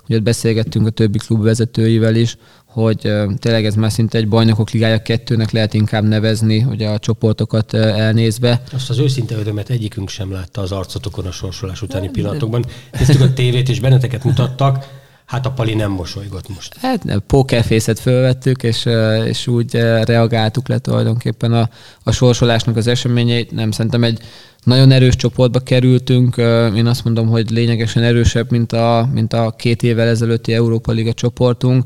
ugye 0.07 0.15
ott 0.15 0.21
beszélgettünk 0.21 0.87
a 0.87 0.89
többi 0.89 1.17
klub 1.17 1.43
vezetőivel 1.43 2.15
is, 2.15 2.37
hogy 2.75 3.13
tényleg 3.39 3.65
ez 3.65 3.75
már 3.75 3.91
szinte 3.91 4.17
egy 4.17 4.27
bajnokok 4.27 4.69
ligája 4.69 5.01
kettőnek 5.01 5.51
lehet 5.51 5.73
inkább 5.73 6.03
nevezni, 6.03 6.63
ugye 6.63 6.87
a 6.87 6.99
csoportokat 6.99 7.73
elnézve. 7.73 8.61
Azt 8.73 8.89
az 8.89 8.99
őszinte 8.99 9.35
örömet 9.35 9.69
egyikünk 9.69 10.09
sem 10.09 10.31
látta 10.31 10.61
az 10.61 10.71
arcotokon 10.71 11.25
a 11.25 11.31
sorsolás 11.31 11.81
utáni 11.81 12.09
pillanatokban. 12.09 12.65
Néztük 12.91 13.21
a 13.21 13.33
tévét, 13.33 13.69
és 13.69 13.79
benneteket 13.79 14.23
mutattak, 14.23 14.87
hát 15.25 15.45
a 15.45 15.51
Pali 15.51 15.73
nem 15.73 15.91
mosolygott 15.91 16.49
most. 16.49 16.75
Hát 16.77 17.03
nem, 17.03 17.23
pokerfészet 17.27 17.99
fölvettük, 17.99 18.63
és, 18.63 18.85
és 19.25 19.47
úgy 19.47 19.73
reagáltuk 20.03 20.67
le 20.67 20.77
tulajdonképpen 20.77 21.53
a, 21.53 21.69
a 22.03 22.11
sorsolásnak 22.11 22.75
az 22.75 22.87
eseményeit. 22.87 23.51
Nem 23.51 23.71
szerintem 23.71 24.03
egy 24.03 24.19
nagyon 24.65 24.91
erős 24.91 25.15
csoportba 25.15 25.59
kerültünk. 25.59 26.37
Én 26.75 26.85
azt 26.85 27.03
mondom, 27.03 27.27
hogy 27.27 27.49
lényegesen 27.49 28.03
erősebb, 28.03 28.51
mint 28.51 28.71
a, 28.71 29.09
mint 29.13 29.33
a 29.33 29.53
két 29.57 29.83
évvel 29.83 30.07
ezelőtti 30.07 30.53
Európa 30.53 30.91
Liga 30.91 31.13
csoportunk. 31.13 31.83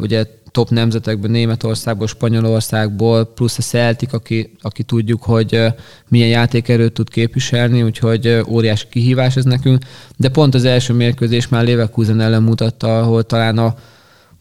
Ugye 0.00 0.24
top 0.50 0.70
nemzetekben, 0.70 1.30
Németországból, 1.30 2.06
Spanyolországból, 2.06 3.24
plusz 3.24 3.58
a 3.58 3.62
Celtic, 3.62 4.12
aki, 4.12 4.52
aki 4.60 4.82
tudjuk, 4.82 5.22
hogy 5.22 5.60
milyen 6.08 6.28
játékerőt 6.28 6.92
tud 6.92 7.10
képviselni, 7.10 7.82
úgyhogy 7.82 8.42
óriási 8.48 8.86
kihívás 8.90 9.36
ez 9.36 9.44
nekünk. 9.44 9.84
De 10.16 10.28
pont 10.28 10.54
az 10.54 10.64
első 10.64 10.92
mérkőzés 10.92 11.48
már 11.48 11.64
Leverkusen 11.64 12.20
ellen 12.20 12.42
mutatta, 12.42 12.98
ahol 12.98 13.22
talán 13.22 13.58
a, 13.58 13.74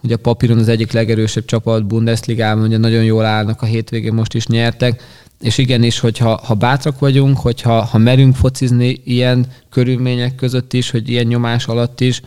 ugye 0.04 0.16
a 0.16 0.18
papíron 0.18 0.58
az 0.58 0.68
egyik 0.68 0.92
legerősebb 0.92 1.46
csapat 1.46 1.86
Bundesligában, 1.86 2.64
ugye 2.64 2.78
nagyon 2.78 3.04
jól 3.04 3.26
állnak 3.26 3.62
a 3.62 3.66
hétvégén, 3.66 4.14
most 4.14 4.34
is 4.34 4.48
nyertek, 4.48 5.04
és 5.42 5.58
igenis, 5.58 6.00
hogyha 6.00 6.40
ha 6.44 6.54
bátrak 6.54 7.00
vagyunk, 7.00 7.38
hogyha 7.38 7.84
ha 7.84 7.98
merünk 7.98 8.36
focizni 8.36 9.02
ilyen 9.04 9.46
körülmények 9.70 10.36
között 10.36 10.74
is, 10.74 10.90
hogy 10.90 11.10
ilyen 11.10 11.26
nyomás 11.26 11.66
alatt 11.66 12.00
is, 12.02 12.22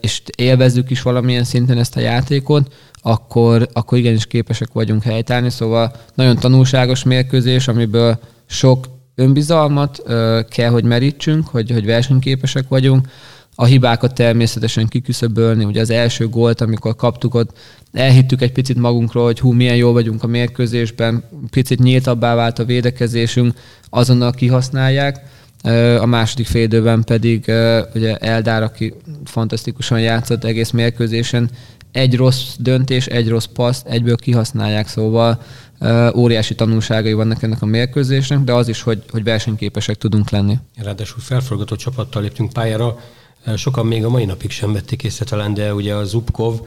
és 0.00 0.22
élvezzük 0.36 0.90
is 0.90 1.02
valamilyen 1.02 1.44
szinten 1.44 1.78
ezt 1.78 1.96
a 1.96 2.00
játékot, 2.00 2.74
akkor, 3.02 3.68
akkor 3.72 3.98
igenis 3.98 4.26
képesek 4.26 4.68
vagyunk 4.72 5.02
helytállni. 5.02 5.50
Szóval 5.50 5.92
nagyon 6.14 6.36
tanulságos 6.36 7.02
mérkőzés, 7.02 7.68
amiből 7.68 8.18
sok 8.46 8.86
önbizalmat 9.14 10.02
kell, 10.48 10.70
hogy 10.70 10.84
merítsünk, 10.84 11.46
hogy, 11.48 11.70
hogy 11.70 11.84
versenyképesek 11.84 12.68
vagyunk. 12.68 13.08
A 13.54 13.64
hibákat 13.64 14.14
természetesen 14.14 14.88
kiküszöbölni. 14.88 15.64
Ugye 15.64 15.80
az 15.80 15.90
első 15.90 16.28
gólt, 16.28 16.60
amikor 16.60 16.96
kaptuk 16.96 17.34
ott, 17.34 17.58
elhittük 17.92 18.42
egy 18.42 18.52
picit 18.52 18.78
magunkról, 18.78 19.24
hogy 19.24 19.40
hú, 19.40 19.52
milyen 19.52 19.76
jól 19.76 19.92
vagyunk 19.92 20.22
a 20.22 20.26
mérkőzésben, 20.26 21.24
picit 21.50 21.78
nyíltabbá 21.78 22.34
vált 22.34 22.58
a 22.58 22.64
védekezésünk, 22.64 23.54
azonnal 23.90 24.32
kihasználják. 24.32 25.20
A 26.00 26.06
második 26.06 26.46
félidőben 26.46 27.04
pedig 27.04 27.52
ugye 27.94 28.16
Eldár, 28.16 28.62
aki 28.62 28.94
fantasztikusan 29.24 30.00
játszott 30.00 30.44
egész 30.44 30.70
mérkőzésen, 30.70 31.50
egy 31.92 32.16
rossz 32.16 32.54
döntés, 32.58 33.06
egy 33.06 33.28
rossz 33.28 33.44
paszt 33.44 33.86
egyből 33.86 34.16
kihasználják, 34.16 34.88
szóval 34.88 35.42
óriási 36.14 36.54
tanulságai 36.54 37.12
vannak 37.12 37.42
ennek 37.42 37.62
a 37.62 37.66
mérkőzésnek, 37.66 38.38
de 38.38 38.52
az 38.52 38.68
is, 38.68 38.82
hogy, 38.82 39.02
hogy 39.10 39.24
versenyképesek 39.24 39.96
tudunk 39.96 40.30
lenni. 40.30 40.58
Ráadásul 40.76 41.20
felforgatott 41.20 41.78
csapattal 41.78 42.22
léptünk 42.22 42.52
pályára. 42.52 42.98
Sokan 43.56 43.86
még 43.86 44.04
a 44.04 44.10
mai 44.10 44.24
napig 44.24 44.50
sem 44.50 44.72
vették 44.72 45.02
észre 45.02 45.24
talán, 45.24 45.54
de 45.54 45.74
ugye 45.74 45.94
a 45.94 46.04
Zubkov 46.04 46.60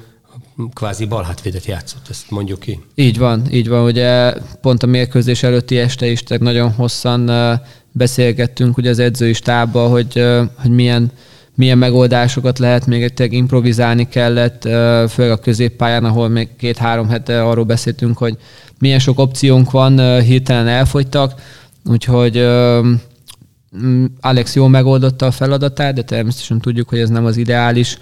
kvázi 0.74 1.06
balhátvédet 1.06 1.66
játszott, 1.66 2.10
ezt 2.10 2.32
mondjuk 2.32 2.60
ki. 2.60 2.80
Így 2.96 3.18
van, 3.18 3.42
így 3.52 3.68
van. 3.68 3.84
Ugye 3.84 4.34
pont 4.62 4.84
a 4.84 4.88
mérkőzés 4.88 5.44
előtti 5.44 5.78
este 5.78 6.08
is 6.08 6.24
nagyon 6.40 6.72
hosszan 6.72 7.32
beszélgettünk 7.92 8.78
ugye 8.78 8.90
az 8.90 9.00
edzői 9.00 9.34
stábban, 9.34 9.90
hogy, 9.90 10.24
hogy 10.58 10.72
milyen, 10.72 11.12
milyen 11.56 11.78
megoldásokat 11.78 12.60
lehet, 12.60 12.86
még 12.86 13.14
tényleg 13.14 13.38
improvizálni 13.38 14.08
kellett, 14.08 14.62
főleg 15.10 15.32
a 15.32 15.38
középpályán, 15.38 16.06
ahol 16.06 16.28
még 16.28 16.56
két-három 16.58 17.08
hete 17.10 17.44
arról 17.44 17.66
beszéltünk, 17.66 18.18
hogy 18.18 18.38
milyen 18.80 19.00
sok 19.00 19.20
opciónk 19.20 19.72
van, 19.72 20.22
hirtelen 20.22 20.68
elfogytak, 20.68 21.42
úgyhogy 21.86 22.48
Alex 24.22 24.56
jól 24.56 24.70
megoldotta 24.70 25.26
a 25.26 25.32
feladatát, 25.32 25.94
de 25.94 26.02
természetesen 26.02 26.60
tudjuk, 26.60 26.90
hogy 26.90 27.00
ez 27.00 27.10
nem 27.10 27.26
az 27.26 27.38
ideális 27.38 27.98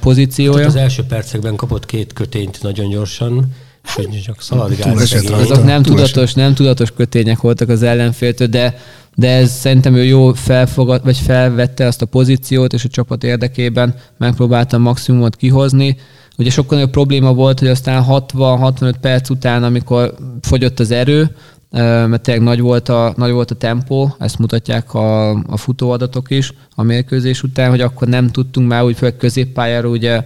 pozíciója. 0.00 0.58
Tehát 0.58 0.74
az 0.74 0.80
első 0.80 1.02
percekben 1.02 1.56
kapott 1.56 1.86
két 1.86 2.12
kötényt 2.12 2.62
nagyon 2.62 2.88
gyorsan, 2.88 3.52
hogy 3.94 4.22
csak 4.24 4.42
szaladgált. 4.42 5.00
Azok 5.30 5.64
nem 5.64 5.82
Túl 5.82 5.96
tudatos, 5.96 6.34
nem 6.34 6.54
tudatos 6.54 6.90
kötények 6.90 7.40
voltak 7.40 7.68
az 7.68 7.82
ellenféltől, 7.82 8.46
de, 8.46 8.78
de 9.14 9.28
ez 9.30 9.50
szerintem 9.50 9.94
ő 9.94 10.04
jó 10.04 10.32
felfogad, 10.32 11.04
vagy 11.04 11.16
felvette 11.16 11.86
azt 11.86 12.02
a 12.02 12.06
pozíciót, 12.06 12.72
és 12.72 12.84
a 12.84 12.88
csapat 12.88 13.24
érdekében 13.24 13.94
megpróbálta 14.18 14.76
a 14.76 14.80
maximumot 14.80 15.36
kihozni. 15.36 15.96
Ugye 16.36 16.50
sokkal 16.50 16.78
nagyobb 16.78 16.92
probléma 16.92 17.32
volt, 17.32 17.58
hogy 17.58 17.68
aztán 17.68 18.04
60-65 18.08 18.94
perc 19.00 19.30
után, 19.30 19.64
amikor 19.64 20.14
fogyott 20.40 20.80
az 20.80 20.90
erő, 20.90 21.36
mert 21.70 22.22
tényleg 22.22 22.44
nagy 22.44 22.60
volt 22.60 22.88
a, 22.88 23.12
nagy 23.16 23.30
volt 23.30 23.50
a 23.50 23.54
tempó, 23.54 24.14
ezt 24.18 24.38
mutatják 24.38 24.94
a, 24.94 25.30
a 25.30 25.56
futóadatok 25.56 26.30
is 26.30 26.52
a 26.74 26.82
mérkőzés 26.82 27.42
után, 27.42 27.70
hogy 27.70 27.80
akkor 27.80 28.08
nem 28.08 28.28
tudtunk 28.28 28.68
már 28.68 28.84
úgy, 28.84 28.96
főleg 28.96 29.16
középpályára 29.16 29.88
ugye 29.88 30.24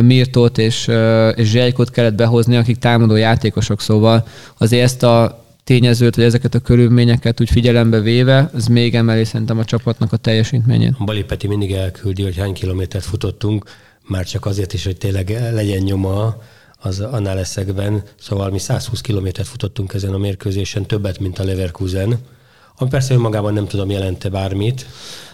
Mirtót 0.00 0.58
és, 0.58 0.90
és 1.34 1.50
Zsejkot 1.50 1.90
kellett 1.90 2.14
behozni, 2.14 2.56
akik 2.56 2.78
támadó 2.78 3.16
játékosok, 3.16 3.80
szóval 3.80 4.26
azért 4.58 4.82
ezt 4.82 5.02
a 5.02 5.44
tényezőt, 5.64 6.16
vagy 6.16 6.24
ezeket 6.24 6.54
a 6.54 6.58
körülményeket 6.58 7.40
úgy 7.40 7.50
figyelembe 7.50 8.00
véve, 8.00 8.50
ez 8.54 8.66
még 8.66 8.94
emeli 8.94 9.24
szerintem 9.24 9.58
a 9.58 9.64
csapatnak 9.64 10.12
a 10.12 10.16
teljesítményét. 10.16 11.04
Bali 11.04 11.24
Peti 11.24 11.46
mindig 11.46 11.72
elküldi, 11.72 12.22
hogy 12.22 12.36
hány 12.36 12.52
kilométert 12.52 13.04
futottunk, 13.04 13.64
már 14.06 14.24
csak 14.24 14.46
azért 14.46 14.72
is, 14.72 14.84
hogy 14.84 14.96
tényleg 14.96 15.38
legyen 15.52 15.82
nyoma 15.82 16.36
az 16.84 17.00
annál 17.00 17.38
eszekben. 17.38 18.02
Szóval 18.20 18.50
mi 18.50 18.58
120 18.58 19.00
kilométert 19.00 19.48
futottunk 19.48 19.94
ezen 19.94 20.12
a 20.12 20.18
mérkőzésen, 20.18 20.86
többet, 20.86 21.18
mint 21.18 21.38
a 21.38 21.44
Leverkusen. 21.44 22.18
Ami 22.78 22.90
persze 22.90 23.14
önmagában 23.14 23.52
nem 23.52 23.66
tudom 23.66 23.90
jelente 23.90 24.28
bármit. 24.28 24.86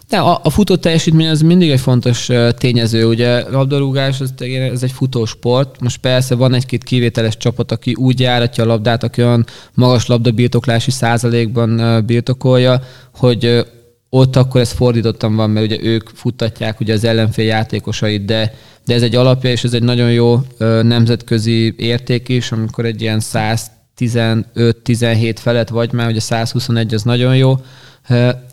De 0.09 0.19
a, 0.19 0.41
a 0.43 0.51
futó 0.51 0.77
teljesítmény 0.77 1.29
az 1.29 1.41
mindig 1.41 1.71
egy 1.71 1.81
fontos 1.81 2.29
tényező. 2.59 3.07
Ugye 3.07 3.51
labdarúgás, 3.51 4.23
tényleg- 4.37 4.73
ez 4.73 4.83
egy 4.83 4.93
futósport. 4.93 5.81
Most 5.81 5.99
persze 5.99 6.35
van 6.35 6.55
egy-két 6.55 6.85
kivételes 6.85 7.37
csapat, 7.37 7.73
aki 7.73 7.95
úgy 7.95 8.21
járatja 8.21 8.65
a 8.65 8.67
labdát, 8.67 9.03
aki 9.03 9.23
olyan 9.23 9.47
magas 9.75 10.07
labdabirtoklási 10.07 10.91
százalékban 10.91 11.79
ö, 11.79 12.01
birtokolja, 12.01 12.81
hogy 13.15 13.65
ott 14.11 14.37
akkor 14.37 14.61
ez 14.61 14.73
fordítottan 14.73 15.37
van, 15.37 15.51
mert 15.51 15.67
ugye 15.67 15.79
ők 15.83 16.09
futtatják 16.09 16.81
ugye 16.81 16.93
az 16.93 17.05
ellenfél 17.05 17.45
játékosait, 17.45 18.25
de, 18.25 18.55
de 18.87 18.95
ez 18.95 19.03
egy 19.03 19.15
alapja, 19.15 19.51
és 19.51 19.65
ez 19.65 19.75
egy 19.75 19.83
nagyon 19.83 20.13
jó 20.13 20.41
nemzetközi 20.83 21.75
érték 21.77 22.29
is, 22.29 22.53
amikor 22.53 22.85
egy 22.85 23.01
ilyen 23.01 23.21
115-17 23.23 25.37
felett 25.39 25.69
vagy 25.69 25.93
már, 25.93 26.09
ugye 26.09 26.21
121 26.21 26.95
az 26.95 27.03
nagyon 27.03 27.37
jó, 27.37 27.55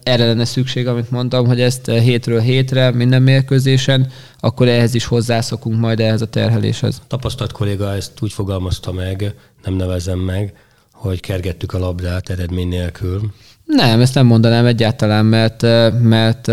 erre 0.03 0.25
lenne 0.25 0.45
szükség, 0.45 0.87
amit 0.87 1.11
mondtam, 1.11 1.45
hogy 1.45 1.61
ezt 1.61 1.91
hétről 1.91 2.39
hétre, 2.39 2.91
minden 2.91 3.21
mérkőzésen, 3.21 4.11
akkor 4.39 4.67
ehhez 4.67 4.93
is 4.93 5.05
hozzászokunk 5.05 5.79
majd 5.79 5.99
ehhez 5.99 6.21
a 6.21 6.29
terheléshez. 6.29 7.01
Tapasztalt 7.07 7.51
kolléga 7.51 7.95
ezt 7.95 8.11
úgy 8.21 8.33
fogalmazta 8.33 8.91
meg, 8.91 9.33
nem 9.63 9.73
nevezem 9.73 10.19
meg, 10.19 10.53
hogy 10.91 11.19
kergettük 11.19 11.73
a 11.73 11.79
labdát 11.79 12.29
eredmény 12.29 12.67
nélkül. 12.67 13.21
Nem, 13.67 14.01
ezt 14.01 14.13
nem 14.13 14.25
mondanám 14.25 14.65
egyáltalán, 14.65 15.25
mert, 15.25 15.61
mert 16.01 16.51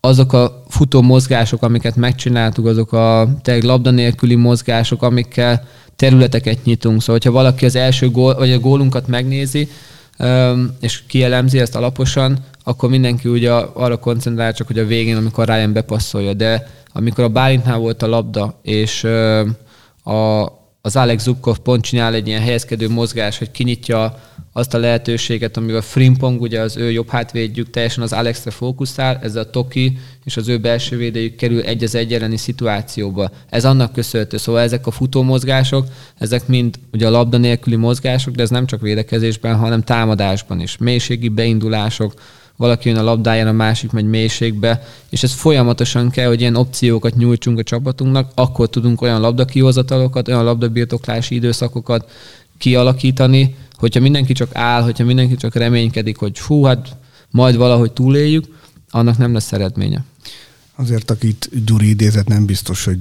azok 0.00 0.32
a 0.32 0.62
futó 0.68 1.02
mozgások, 1.02 1.62
amiket 1.62 1.96
megcsináltuk, 1.96 2.66
azok 2.66 2.92
a 2.92 3.28
tényleg 3.42 3.64
labda 3.64 3.90
nélküli 3.90 4.34
mozgások, 4.34 5.02
amikkel 5.02 5.66
területeket 5.96 6.64
nyitunk. 6.64 7.00
Szóval, 7.00 7.14
hogyha 7.14 7.38
valaki 7.38 7.64
az 7.64 7.76
első 7.76 8.10
gól, 8.10 8.34
vagy 8.34 8.52
a 8.52 8.58
gólunkat 8.58 9.06
megnézi, 9.06 9.68
és 10.80 11.02
kielemzi 11.06 11.58
ezt 11.58 11.76
alaposan, 11.76 12.38
akkor 12.64 12.88
mindenki 12.88 13.28
ugye 13.28 13.52
arra 13.52 13.96
koncentrál 13.96 14.52
csak, 14.52 14.66
hogy 14.66 14.78
a 14.78 14.86
végén, 14.86 15.16
amikor 15.16 15.46
Ryan 15.46 15.72
bepasszolja. 15.72 16.34
De 16.34 16.66
amikor 16.92 17.24
a 17.24 17.28
Bálintnál 17.28 17.78
volt 17.78 18.02
a 18.02 18.06
labda, 18.06 18.60
és 18.62 19.04
a, 20.02 20.44
az 20.80 20.96
Alex 20.96 21.22
Zubkov 21.22 21.58
pont 21.58 21.82
csinál 21.82 22.14
egy 22.14 22.26
ilyen 22.26 22.40
helyezkedő 22.40 22.88
mozgás, 22.88 23.38
hogy 23.38 23.50
kinyitja 23.50 24.18
azt 24.56 24.74
a 24.74 24.78
lehetőséget, 24.78 25.56
amivel 25.56 25.80
Frimpong, 25.80 26.40
ugye 26.40 26.60
az 26.60 26.76
ő 26.76 26.90
jobb 26.90 27.08
hátvédjük 27.08 27.70
teljesen 27.70 28.02
az 28.02 28.12
Alexre 28.12 28.50
fókuszál, 28.50 29.18
ez 29.22 29.36
a 29.36 29.50
Toki 29.50 29.98
és 30.24 30.36
az 30.36 30.48
ő 30.48 30.58
belső 30.58 30.96
védőjük 30.96 31.36
kerül 31.36 31.60
egy 31.60 31.84
az 31.84 31.94
egy 31.94 32.12
elleni 32.12 32.36
szituációba. 32.36 33.30
Ez 33.48 33.64
annak 33.64 33.92
köszönhető. 33.92 34.36
Szóval 34.36 34.60
ezek 34.60 34.86
a 34.86 34.90
futómozgások, 34.90 35.86
ezek 36.18 36.46
mind 36.46 36.78
ugye 36.92 37.06
a 37.06 37.10
labda 37.10 37.36
nélküli 37.36 37.76
mozgások, 37.76 38.34
de 38.34 38.42
ez 38.42 38.50
nem 38.50 38.66
csak 38.66 38.80
védekezésben, 38.80 39.56
hanem 39.56 39.82
támadásban 39.82 40.60
is. 40.60 40.76
Mélységi 40.76 41.28
beindulások, 41.28 42.14
valaki 42.56 42.88
jön 42.88 42.98
a 42.98 43.02
labdáján, 43.02 43.48
a 43.48 43.52
másik 43.52 43.90
megy 43.90 44.08
mélységbe, 44.08 44.82
és 45.10 45.22
ez 45.22 45.32
folyamatosan 45.32 46.10
kell, 46.10 46.28
hogy 46.28 46.40
ilyen 46.40 46.56
opciókat 46.56 47.16
nyújtsunk 47.16 47.58
a 47.58 47.62
csapatunknak, 47.62 48.30
akkor 48.34 48.68
tudunk 48.68 49.02
olyan 49.02 49.20
labdakihozatalokat, 49.20 50.28
olyan 50.28 50.44
labdabirtoklási 50.44 51.34
időszakokat 51.34 52.10
kialakítani, 52.58 53.54
hogyha 53.76 54.00
mindenki 54.00 54.32
csak 54.32 54.54
áll, 54.54 54.82
hogyha 54.82 55.04
mindenki 55.04 55.36
csak 55.36 55.54
reménykedik, 55.54 56.16
hogy 56.16 56.38
fú, 56.38 56.62
hát 56.62 56.96
majd 57.30 57.56
valahogy 57.56 57.92
túléljük, 57.92 58.44
annak 58.90 59.18
nem 59.18 59.32
lesz 59.32 59.52
eredménye. 59.52 60.04
Azért, 60.74 61.10
akit 61.10 61.64
Gyuri 61.64 61.88
idézett, 61.88 62.26
nem 62.26 62.46
biztos, 62.46 62.84
hogy 62.84 62.98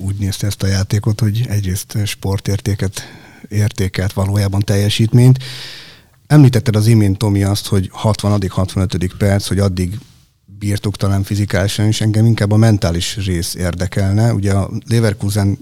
úgy 0.00 0.14
nézte 0.18 0.46
ezt 0.46 0.62
a 0.62 0.66
játékot, 0.66 1.20
hogy 1.20 1.46
egyrészt 1.48 1.96
sportértéket 2.04 3.02
értékelt 3.48 4.12
valójában 4.12 4.60
teljesítményt. 4.60 5.38
Említetted 6.26 6.76
az 6.76 6.86
imént, 6.86 7.18
Tomi, 7.18 7.42
azt, 7.42 7.66
hogy 7.66 7.90
60.-65. 8.02 9.10
perc, 9.18 9.46
hogy 9.46 9.58
addig 9.58 9.98
bírtuk 10.58 10.96
talán 10.96 11.22
fizikálisan, 11.22 11.86
és 11.86 12.00
engem 12.00 12.26
inkább 12.26 12.52
a 12.52 12.56
mentális 12.56 13.16
rész 13.16 13.54
érdekelne. 13.54 14.32
Ugye 14.32 14.52
a 14.52 14.70
Leverkusen, 14.86 15.58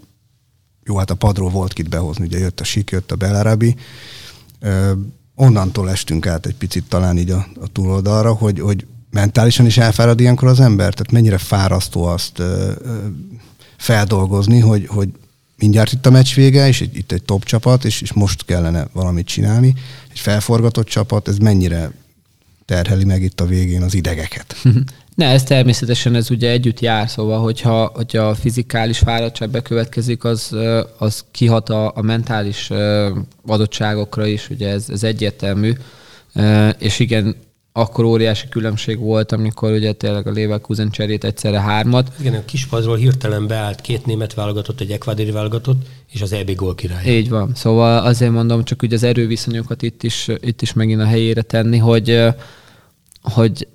jó, 0.85 0.97
hát 0.97 1.11
a 1.11 1.15
padról 1.15 1.51
volt 1.51 1.73
kit 1.73 1.89
behozni, 1.89 2.25
ugye 2.25 2.39
jött 2.39 2.61
a 2.61 2.65
Sik, 2.65 2.91
jött 2.91 3.13
a 3.13 3.17
Belarabi, 3.17 3.77
onnantól 5.35 5.91
estünk 5.91 6.27
át 6.27 6.47
egy 6.47 6.55
picit 6.55 6.85
talán 6.89 7.19
így 7.19 7.31
a, 7.31 7.47
a 7.61 7.69
túloldalra, 7.73 8.33
hogy, 8.33 8.61
hogy 8.61 8.87
mentálisan 9.11 9.67
is 9.67 9.79
elfárad 9.79 10.21
ilyenkor 10.21 10.49
az 10.49 10.61
ember? 10.61 10.95
Tehát 10.95 11.13
mennyire 11.13 11.39
fárasztó 11.39 12.05
azt 12.05 12.39
ö, 12.39 12.73
ö, 12.85 12.97
feldolgozni, 13.77 14.61
hogy, 14.61 14.87
hogy 14.87 15.09
mindjárt 15.57 15.93
itt 15.93 16.07
a 16.07 16.11
meccs 16.11 16.35
vége, 16.35 16.69
és 16.69 16.81
itt 16.81 17.13
egy 17.13 17.23
top 17.23 17.45
csapat, 17.45 17.85
és, 17.85 18.01
és 18.01 18.13
most 18.13 18.45
kellene 18.45 18.89
valamit 18.93 19.27
csinálni. 19.27 19.75
Egy 20.11 20.19
felforgatott 20.19 20.87
csapat, 20.87 21.29
ez 21.29 21.37
mennyire 21.37 21.93
terheli 22.65 23.05
meg 23.05 23.23
itt 23.23 23.41
a 23.41 23.47
végén 23.47 23.83
az 23.83 23.95
idegeket? 23.95 24.57
Ne, 25.17 25.27
ez 25.27 25.43
természetesen 25.43 26.15
ez 26.15 26.31
ugye 26.31 26.51
együtt 26.51 26.81
jár, 26.81 27.09
szóval 27.09 27.41
hogyha, 27.41 27.91
hogyha 27.95 28.23
a 28.23 28.35
fizikális 28.35 28.99
fáradtság 28.99 29.51
bekövetkezik, 29.51 30.25
az, 30.25 30.57
az 30.99 31.25
kihat 31.31 31.69
a, 31.69 31.93
a 31.95 32.03
mentális 32.03 32.71
adottságokra 33.47 34.27
is, 34.27 34.51
ugye 34.51 34.69
ez, 34.69 34.87
ez 34.91 35.03
egyértelmű. 35.03 35.73
És 36.79 36.99
igen, 36.99 37.37
akkor 37.73 38.05
óriási 38.05 38.49
különbség 38.49 38.99
volt, 38.99 39.33
amikor 39.33 39.73
ugye 39.73 39.93
tényleg 39.93 40.27
a 40.27 40.33
Leverkusen 40.33 40.91
cserét 40.91 41.25
egyszerre 41.25 41.61
hármat. 41.61 42.13
Igen, 42.21 42.35
a 42.35 42.45
kispadról 42.45 42.97
hirtelen 42.97 43.47
beállt 43.47 43.81
két 43.81 44.07
német 44.07 44.35
válogatott, 44.35 44.81
egy 44.81 44.91
ekvádori 44.91 45.31
válogatott, 45.31 45.87
és 46.13 46.23
az 46.23 46.33
EB 46.33 46.55
gól 46.55 46.75
király. 46.75 47.05
Így 47.07 47.29
van. 47.29 47.55
Szóval 47.55 48.05
azért 48.05 48.33
mondom, 48.33 48.65
csak 48.65 48.83
ugye 48.83 48.95
az 48.95 49.03
erőviszonyokat 49.03 49.83
itt 49.83 50.03
is, 50.03 50.29
itt 50.41 50.63
is 50.63 50.73
megint 50.73 51.01
a 51.01 51.07
helyére 51.07 51.43
tenni, 51.43 51.79
hogy, 51.79 52.23
hogy 53.23 53.67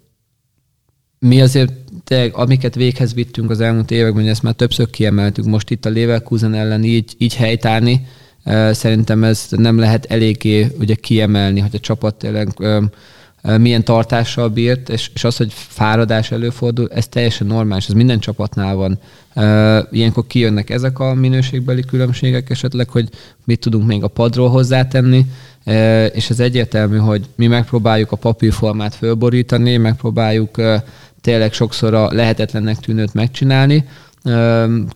mi 1.28 1.42
azért 1.42 1.74
tényleg, 2.04 2.36
amiket 2.36 2.76
véghez 2.76 3.14
vittünk 3.14 3.50
az 3.50 3.62
elmúlt 3.62 3.92
években, 3.92 4.28
ezt 4.28 4.44
már 4.44 4.54
többször 4.54 4.90
kiemeltük, 4.90 5.46
most 5.46 5.70
itt 5.70 5.86
a 5.86 5.90
Leverkusen 5.90 6.54
ellen 6.54 6.84
így, 6.84 7.16
így 7.18 7.36
helytállni, 7.36 8.08
szerintem 8.72 9.24
ez 9.24 9.48
nem 9.50 9.80
lehet 9.80 10.06
eléggé 10.06 10.68
ugye 10.80 10.96
kiemelni, 10.96 11.60
hogy 11.60 11.76
a 11.76 11.80
csapat 11.80 12.16
tényleg 12.16 12.48
milyen 13.58 13.84
tartással 13.84 14.50
bírt, 14.50 14.90
és, 14.90 15.12
és 15.14 15.24
az, 15.24 15.38
hogy 15.38 15.54
fáradás 15.54 16.32
előfordul, 16.32 16.90
ez 16.94 17.08
teljesen 17.08 17.48
normális, 17.48 17.88
ez 17.88 17.94
minden 17.94 18.20
csapatnál 18.20 18.76
van. 18.76 19.00
Ilyenkor 19.92 20.28
kijönnek 20.28 20.70
ezek 20.70 21.00
a 21.00 21.14
minőségbeli 21.14 21.82
különbségek 21.82 22.50
esetleg, 22.50 22.90
hogy 22.90 23.10
mit 23.44 23.60
tudunk 23.60 23.88
még 23.88 24.04
a 24.04 24.08
padról 24.08 24.50
hozzátenni, 24.50 25.26
és 26.14 26.30
ez 26.30 26.40
egyértelmű, 26.40 26.98
hogy 26.98 27.26
mi 27.36 27.48
megpróbáljuk 27.48 28.12
a 28.12 28.16
papírformát 28.16 28.96
fölborítani, 28.96 29.78
megpróbáljuk 29.78 30.58
tényleg 31.22 31.54
sokszor 31.54 31.94
a 31.94 32.14
lehetetlennek 32.14 32.80
tűnőt 32.80 33.14
megcsinálni, 33.14 33.86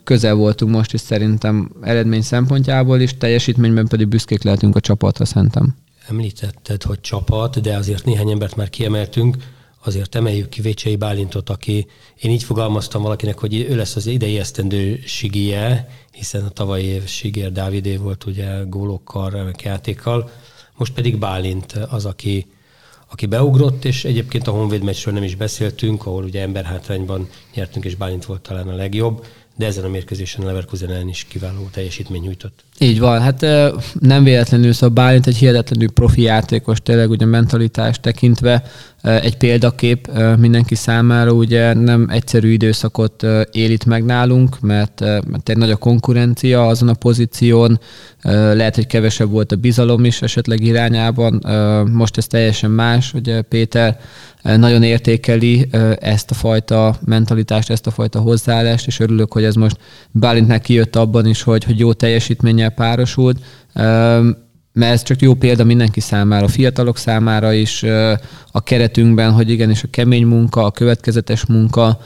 közel 0.03 0.35
voltunk 0.35 0.71
most 0.71 0.93
is 0.93 0.99
szerintem 0.99 1.71
eredmény 1.81 2.21
szempontjából 2.21 2.99
is, 2.99 3.17
teljesítményben 3.17 3.87
pedig 3.87 4.07
büszkék 4.07 4.43
lehetünk 4.43 4.75
a 4.75 4.79
csapatra 4.79 5.25
szerintem. 5.25 5.75
Említetted, 6.07 6.83
hogy 6.83 7.01
csapat, 7.01 7.61
de 7.61 7.75
azért 7.77 8.05
néhány 8.05 8.29
embert 8.29 8.55
már 8.55 8.69
kiemeltünk, 8.69 9.37
azért 9.83 10.15
emeljük 10.15 10.49
ki 10.49 10.61
Vécsei 10.61 10.95
Bálintot, 10.95 11.49
aki 11.49 11.87
én 12.15 12.31
így 12.31 12.43
fogalmaztam 12.43 13.01
valakinek, 13.01 13.39
hogy 13.39 13.65
ő 13.69 13.75
lesz 13.75 13.95
az 13.95 14.07
idei 14.07 14.39
esztendő 14.39 14.99
sigije, 15.05 15.87
hiszen 16.11 16.43
a 16.43 16.49
tavalyi 16.49 16.85
év 16.85 17.05
sigér 17.05 17.51
Dávidé 17.51 17.95
volt 17.95 18.25
ugye 18.25 18.63
gólokkal, 18.67 19.29
remek 19.29 19.61
játékkal, 19.61 20.29
most 20.77 20.93
pedig 20.93 21.17
Bálint 21.17 21.71
az, 21.89 22.05
aki, 22.05 22.45
aki 23.15 23.25
beugrott, 23.25 23.85
és 23.85 24.05
egyébként 24.05 24.47
a 24.47 24.51
Honvéd 24.51 24.83
meccsről 24.83 25.13
nem 25.13 25.23
is 25.23 25.35
beszéltünk, 25.35 26.05
ahol 26.05 26.23
ugye 26.23 26.41
emberhátrányban 26.41 27.29
nyertünk, 27.53 27.85
és 27.85 27.95
Bálint 27.95 28.25
volt 28.25 28.41
talán 28.41 28.67
a 28.67 28.75
legjobb 28.75 29.25
de 29.55 29.65
ezen 29.65 29.83
a 29.83 29.87
mérkőzésen 29.87 30.45
Leverkusen 30.45 30.89
ellen 30.89 31.07
is 31.07 31.23
kiváló 31.23 31.67
teljesítmény 31.71 32.21
nyújtott. 32.21 32.63
Így 32.79 32.99
van, 32.99 33.21
hát 33.21 33.45
nem 33.99 34.23
véletlenül 34.23 34.73
szóval 34.73 34.89
Bálint 34.89 35.27
egy 35.27 35.37
hihetetlenül 35.37 35.91
profi 35.91 36.21
játékos, 36.21 36.81
tényleg 36.83 37.09
ugye 37.09 37.25
mentalitást 37.25 38.01
tekintve 38.01 38.63
egy 39.01 39.37
példakép 39.37 40.11
mindenki 40.37 40.75
számára, 40.75 41.31
ugye 41.31 41.73
nem 41.73 42.07
egyszerű 42.09 42.51
időszakot 42.51 43.23
él 43.51 43.71
itt 43.71 43.85
meg 43.85 44.05
nálunk, 44.05 44.59
mert, 44.59 44.99
mert 44.99 45.49
egy 45.49 45.57
nagy 45.57 45.71
a 45.71 45.75
konkurencia 45.75 46.67
azon 46.67 46.89
a 46.89 46.93
pozíción, 46.93 47.79
lehet, 48.53 48.75
hogy 48.75 48.87
kevesebb 48.87 49.29
volt 49.29 49.51
a 49.51 49.55
bizalom 49.55 50.05
is 50.05 50.21
esetleg 50.21 50.63
irányában, 50.63 51.41
most 51.91 52.17
ez 52.17 52.27
teljesen 52.27 52.71
más, 52.71 53.13
ugye 53.13 53.41
Péter 53.41 53.99
nagyon 54.43 54.83
értékeli 54.83 55.67
ezt 55.99 56.31
a 56.31 56.33
fajta 56.33 56.95
mentalitást, 57.05 57.69
ezt 57.69 57.87
a 57.87 57.91
fajta 57.91 58.19
hozzáállást, 58.19 58.87
és 58.87 58.99
örülök, 58.99 59.33
hogy 59.33 59.43
ez 59.43 59.55
most 59.55 59.77
Bálintnek 60.11 60.61
kijött 60.61 60.95
abban 60.95 61.25
is, 61.25 61.41
hogy, 61.41 61.63
hogy 61.63 61.79
jó 61.79 61.93
teljesítménnyel 62.65 62.69
párosult. 62.69 63.37
Mert 64.73 64.93
ez 64.93 65.03
csak 65.03 65.21
jó 65.21 65.33
példa 65.33 65.63
mindenki 65.63 65.99
számára, 65.99 66.45
a 66.45 66.49
fiatalok 66.49 66.97
számára 66.97 67.53
is, 67.53 67.83
a 68.51 68.63
keretünkben, 68.63 69.31
hogy 69.31 69.49
igenis 69.49 69.83
a 69.83 69.87
kemény 69.91 70.25
munka, 70.25 70.65
a 70.65 70.71
következetes 70.71 71.45
munka, 71.45 71.99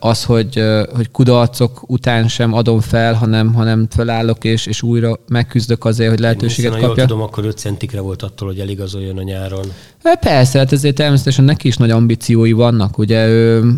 az, 0.00 0.24
hogy, 0.24 0.62
hogy 0.94 1.10
kudarcok 1.10 1.82
után 1.86 2.28
sem 2.28 2.52
adom 2.52 2.80
fel, 2.80 3.14
hanem, 3.14 3.54
hanem 3.54 3.86
felállok 3.90 4.44
és, 4.44 4.66
és 4.66 4.82
újra 4.82 5.18
megküzdök 5.28 5.84
azért, 5.84 6.10
hogy 6.10 6.18
lehetőséget 6.18 6.70
kapja. 6.70 6.86
jól 6.86 6.96
tudom, 6.96 7.22
akkor 7.22 7.44
5 7.44 7.58
centikre 7.58 8.00
volt 8.00 8.22
attól, 8.22 8.48
hogy 8.48 8.58
eligazoljon 8.60 9.18
a 9.18 9.22
nyáron. 9.22 9.64
Persze, 10.20 10.58
hát 10.58 10.72
ezért 10.72 10.94
természetesen 10.94 11.44
neki 11.44 11.68
is 11.68 11.76
nagy 11.76 11.90
ambíciói 11.90 12.52
vannak. 12.52 12.98
Ugye 12.98 13.26
ő, 13.26 13.74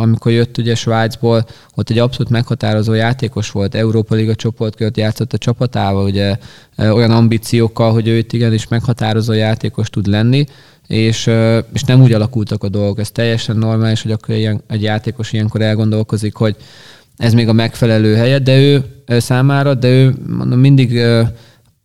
amikor 0.00 0.32
jött 0.32 0.58
ugye 0.58 0.74
Svájcból, 0.74 1.46
ott 1.74 1.90
egy 1.90 1.98
abszolút 1.98 2.32
meghatározó 2.32 2.92
játékos 2.92 3.50
volt, 3.50 3.74
Európa 3.74 4.14
Liga 4.14 4.34
csoportkört 4.34 4.96
játszott 4.96 5.32
a 5.32 5.38
csapatával, 5.38 6.04
ugye 6.04 6.36
olyan 6.78 7.10
ambíciókkal, 7.10 7.92
hogy 7.92 8.08
ő 8.08 8.16
itt 8.16 8.32
igenis 8.32 8.68
meghatározó 8.68 9.32
játékos 9.32 9.90
tud 9.90 10.06
lenni 10.06 10.46
és, 10.86 11.30
és 11.72 11.82
nem 11.82 12.02
úgy 12.02 12.12
alakultak 12.12 12.64
a 12.64 12.68
dolgok. 12.68 12.98
Ez 12.98 13.10
teljesen 13.10 13.56
normális, 13.56 14.02
hogy 14.02 14.12
akkor 14.12 14.34
ilyen, 14.34 14.62
egy 14.68 14.82
játékos 14.82 15.32
ilyenkor 15.32 15.60
elgondolkozik, 15.60 16.34
hogy 16.34 16.56
ez 17.16 17.32
még 17.32 17.48
a 17.48 17.52
megfelelő 17.52 18.14
helye, 18.14 18.38
de 18.38 18.58
ő 18.58 18.84
számára, 19.06 19.74
de 19.74 19.88
ő 19.88 20.14
mondom, 20.26 20.58
mindig 20.58 21.00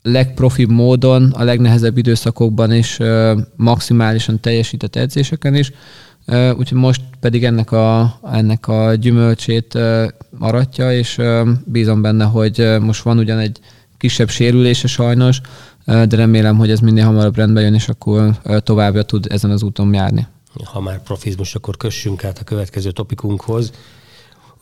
legprofibb 0.01 0.69
módon, 0.69 1.31
a 1.31 1.43
legnehezebb 1.43 1.97
időszakokban 1.97 2.73
is 2.73 2.97
maximálisan 3.55 4.39
teljesített 4.39 4.95
edzéseken 4.95 5.55
is, 5.55 5.71
úgyhogy 6.57 6.77
most 6.77 7.01
pedig 7.19 7.43
ennek 7.43 7.71
a, 7.71 8.19
ennek 8.31 8.67
a 8.67 8.95
gyümölcsét 8.95 9.77
aratja, 10.39 10.93
és 10.93 11.17
bízom 11.65 12.01
benne, 12.01 12.25
hogy 12.25 12.75
most 12.79 13.03
van 13.03 13.17
ugyan 13.17 13.39
egy 13.39 13.59
kisebb 13.97 14.29
sérülése 14.29 14.87
sajnos, 14.87 15.41
de 15.89 16.15
remélem, 16.15 16.57
hogy 16.57 16.71
ez 16.71 16.79
minél 16.79 17.05
hamarabb 17.05 17.35
rendbe 17.35 17.61
jön, 17.61 17.73
és 17.73 17.89
akkor 17.89 18.39
továbbra 18.63 19.03
tud 19.03 19.25
ezen 19.29 19.51
az 19.51 19.63
úton 19.63 19.93
járni. 19.93 20.27
Ha 20.63 20.81
már 20.81 21.03
profizmus, 21.03 21.55
akkor 21.55 21.77
kössünk 21.77 22.23
át 22.23 22.39
a 22.39 22.43
következő 22.43 22.91
topikunkhoz. 22.91 23.71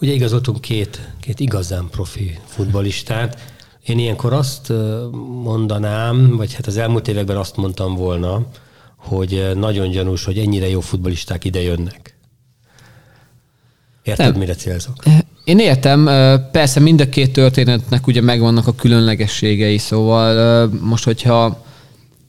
Ugye 0.02 0.14
igazoltunk 0.14 0.62
két, 0.62 1.10
két 1.20 1.40
igazán 1.40 1.88
profi 1.92 2.40
futbalistát. 2.46 3.54
Én 3.86 4.00
ilyenkor 4.00 4.34
azt 4.34 4.74
mondanám, 5.44 6.36
vagy 6.36 6.54
hát 6.54 6.68
az 6.68 6.78
elmúlt 6.78 7.08
években 7.08 7.38
azt 7.38 7.56
mondtam 7.56 7.96
volna, 7.96 8.46
hogy 8.96 9.52
nagyon 9.56 9.90
gyanús, 9.90 10.24
hogy 10.24 10.38
ennyire 10.38 10.70
jó 10.70 10.80
futbalisták 10.80 11.44
ide 11.46 11.62
jönnek. 11.62 12.18
Érted, 14.04 14.30
Nem. 14.30 14.40
mire 14.40 14.56
célzok? 14.56 14.96
Én 15.48 15.60
értem, 15.60 16.10
persze 16.52 16.80
mind 16.80 17.02
a 17.02 17.10
két 17.10 17.34
történetnek 17.34 18.08
ugye 18.08 18.22
megvannak 18.22 18.68
a 18.68 18.76
különlegességei, 18.76 19.78
szóval 19.78 20.70
most, 20.82 21.04
hogyha 21.04 21.64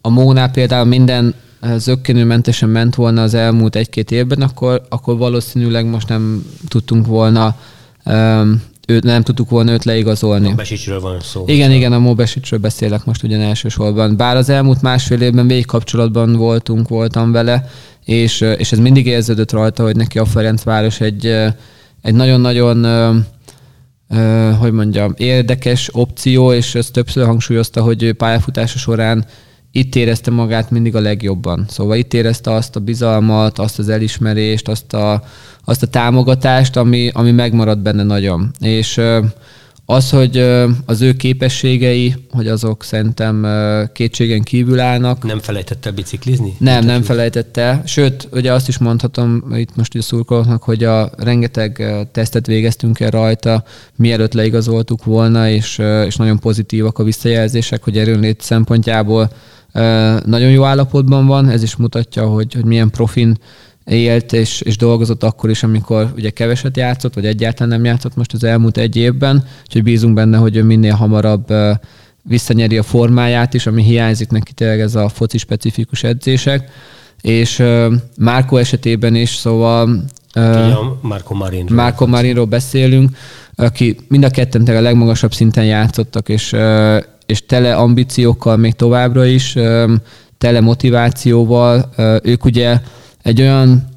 a 0.01 0.09
Mónál 0.09 0.51
például 0.51 0.85
minden 0.85 1.35
zöggenőmentesen 1.77 2.69
ment 2.69 2.95
volna 2.95 3.23
az 3.23 3.35
elmúlt 3.35 3.77
egy-két 3.77 4.11
évben, 4.11 4.43
akkor, 4.43 4.83
akkor 4.89 5.17
valószínűleg 5.17 5.87
most 5.87 6.09
nem 6.09 6.47
tudtunk 6.69 7.07
volna 7.07 7.57
őt 8.87 9.03
nem 9.03 9.23
tudtuk 9.23 9.51
volna 9.51 9.73
őt 9.73 9.85
leigazolni. 9.85 10.49
Mobesicsről 10.49 11.01
van 11.01 11.21
szó. 11.21 11.45
Igen, 11.47 11.71
igen, 11.71 11.93
a 11.93 11.99
Mobesicsről 11.99 12.61
beszélek 12.61 13.05
most 13.05 13.23
ugyan 13.23 13.41
elsősorban. 13.41 14.17
Bár 14.17 14.37
az 14.37 14.49
elmúlt 14.49 14.83
másfél 14.83 15.21
évben 15.21 15.47
végig 15.47 15.67
kapcsolatban 15.67 16.33
voltunk, 16.33 16.89
voltam 16.89 17.33
vele, 17.33 17.69
és, 18.05 18.41
és 18.41 18.73
ez 18.73 18.79
mindig 18.79 19.07
érződött 19.07 19.53
rajta, 19.53 19.83
hogy 19.83 19.97
neki 19.97 20.19
a 20.19 20.25
Ferencváros 20.25 21.01
egy, 21.01 21.37
egy 22.03 22.15
nagyon-nagyon 22.15 22.87
hogy 24.59 24.73
mondjam, 24.73 25.15
érdekes 25.17 25.91
opció, 25.93 26.53
és 26.53 26.75
ezt 26.75 26.93
többször 26.93 27.27
hangsúlyozta, 27.27 27.83
hogy 27.83 28.13
pályafutása 28.13 28.79
során 28.79 29.25
itt 29.73 29.95
érezte 29.95 30.31
magát 30.31 30.71
mindig 30.71 30.97
a 30.97 31.01
legjobban. 31.01 31.65
Szóval 31.69 31.97
itt 31.97 32.15
érezte 32.15 32.53
azt 32.53 32.77
a 32.77 32.81
bizalmat, 32.81 33.59
azt 33.59 33.79
az 33.79 33.89
elismerést, 33.89 34.69
azt 34.69 34.93
a, 34.93 35.23
azt 35.65 35.83
a 35.83 35.87
támogatást, 35.87 36.77
ami, 36.77 37.11
ami 37.13 37.31
megmaradt 37.31 37.83
benne 37.83 38.03
nagyon. 38.03 38.51
És 38.61 39.01
az, 39.91 40.11
hogy 40.11 40.37
az 40.87 41.01
ő 41.01 41.13
képességei, 41.13 42.15
hogy 42.31 42.49
azok 42.49 42.85
szerintem 42.85 43.47
kétségen 43.93 44.43
kívül 44.43 44.81
állnak. 44.81 45.25
Nem 45.25 45.39
felejtette 45.39 45.91
biciklizni? 45.91 46.55
Nem, 46.59 46.85
nem 46.85 47.03
felejtette. 47.03 47.83
Sőt, 47.87 48.29
ugye 48.33 48.53
azt 48.53 48.69
is 48.69 48.79
mondhatom 48.79 49.45
itt 49.55 49.77
most 49.77 49.95
a 49.95 50.03
szurkolóknak, 50.03 50.63
hogy 50.63 50.85
a 50.85 51.11
rengeteg 51.17 51.85
tesztet 52.13 52.47
végeztünk 52.47 53.01
el 53.01 53.11
rajta, 53.11 53.65
mielőtt 53.97 54.33
leigazoltuk 54.33 55.05
volna, 55.05 55.49
és, 55.49 55.79
és 56.07 56.17
nagyon 56.17 56.39
pozitívak 56.39 56.99
a 56.99 57.05
visszajelzések, 57.05 57.85
hogy 57.85 57.99
erőnlét 57.99 58.41
szempontjából 58.41 59.31
nagyon 60.25 60.51
jó 60.51 60.65
állapotban 60.65 61.27
van. 61.27 61.49
Ez 61.49 61.63
is 61.63 61.77
mutatja, 61.77 62.27
hogy, 62.27 62.55
hogy 62.55 62.65
milyen 62.65 62.91
profin 62.91 63.39
élt 63.89 64.33
és, 64.33 64.61
és 64.61 64.77
dolgozott 64.77 65.23
akkor 65.23 65.51
is, 65.51 65.63
amikor 65.63 66.13
ugye 66.17 66.31
keveset 66.31 66.77
játszott, 66.77 67.15
vagy 67.15 67.27
egyáltalán 67.27 67.69
nem 67.69 67.85
játszott 67.85 68.17
most 68.17 68.33
az 68.33 68.45
elmúlt 68.45 68.77
egy 68.77 68.97
évben, 68.97 69.45
úgyhogy 69.63 69.83
bízunk 69.83 70.15
benne, 70.15 70.37
hogy 70.37 70.57
ő 70.57 70.63
minél 70.63 70.95
hamarabb 70.95 71.47
visszanyeri 72.23 72.79
a 72.79 72.83
formáját 72.83 73.55
is, 73.55 73.67
ami 73.67 73.83
hiányzik 73.83 74.31
neki 74.31 74.53
tényleg 74.53 74.81
ez 74.81 74.95
a 74.95 75.09
foci 75.09 75.39
specifikus 75.39 76.03
edzések. 76.03 76.71
És 77.21 77.63
Márko 78.17 78.57
esetében 78.57 79.15
is, 79.15 79.35
szóval 79.35 80.05
Márko 81.01 81.35
Marinról. 81.35 81.77
Márko 81.77 82.07
Marinról 82.07 82.45
beszélünk, 82.45 83.17
aki 83.55 83.97
mind 84.09 84.25
a 84.25 84.31
ketten 84.31 84.77
a 84.77 84.81
legmagasabb 84.81 85.33
szinten 85.33 85.65
játszottak, 85.65 86.29
és, 86.29 86.55
és 87.27 87.47
tele 87.47 87.77
ambíciókkal 87.77 88.57
még 88.57 88.75
továbbra 88.75 89.25
is, 89.25 89.57
tele 90.39 90.61
motivációval. 90.61 91.91
Ők 92.23 92.45
ugye 92.45 92.81
egy 93.23 93.41
olyan 93.41 93.89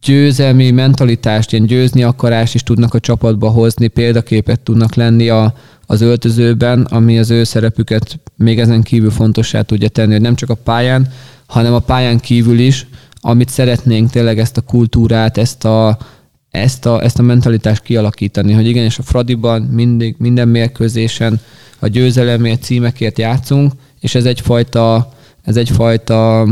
győzelmi 0.00 0.70
mentalitást, 0.70 1.52
ilyen 1.52 1.66
győzni 1.66 2.02
akarást 2.02 2.54
is 2.54 2.62
tudnak 2.62 2.94
a 2.94 3.00
csapatba 3.00 3.48
hozni, 3.48 3.86
példaképet 3.86 4.60
tudnak 4.60 4.94
lenni 4.94 5.28
a, 5.28 5.54
az 5.86 6.00
öltözőben, 6.00 6.82
ami 6.82 7.18
az 7.18 7.30
ő 7.30 7.44
szerepüket 7.44 8.20
még 8.36 8.60
ezen 8.60 8.82
kívül 8.82 9.10
fontossá 9.10 9.62
tudja 9.62 9.88
tenni, 9.88 10.12
hogy 10.12 10.20
nem 10.20 10.34
csak 10.34 10.50
a 10.50 10.54
pályán, 10.54 11.08
hanem 11.46 11.74
a 11.74 11.78
pályán 11.78 12.18
kívül 12.18 12.58
is, 12.58 12.86
amit 13.20 13.48
szeretnénk 13.48 14.10
tényleg 14.10 14.38
ezt 14.38 14.56
a 14.56 14.60
kultúrát, 14.60 15.38
ezt 15.38 15.64
a, 15.64 15.98
ezt 16.50 16.86
a, 16.86 17.02
ezt 17.02 17.18
a 17.18 17.22
mentalitást 17.22 17.82
kialakítani, 17.82 18.52
hogy 18.52 18.66
igenis 18.66 18.98
a 18.98 19.02
Fradiban 19.02 19.62
mindig, 19.62 20.14
minden 20.18 20.48
mérkőzésen 20.48 21.40
a 21.78 21.86
győzelemért, 21.86 22.62
címekért 22.62 23.18
játszunk, 23.18 23.72
és 24.00 24.14
ez 24.14 24.24
egyfajta, 24.24 25.12
ez 25.42 25.56
egyfajta 25.56 26.46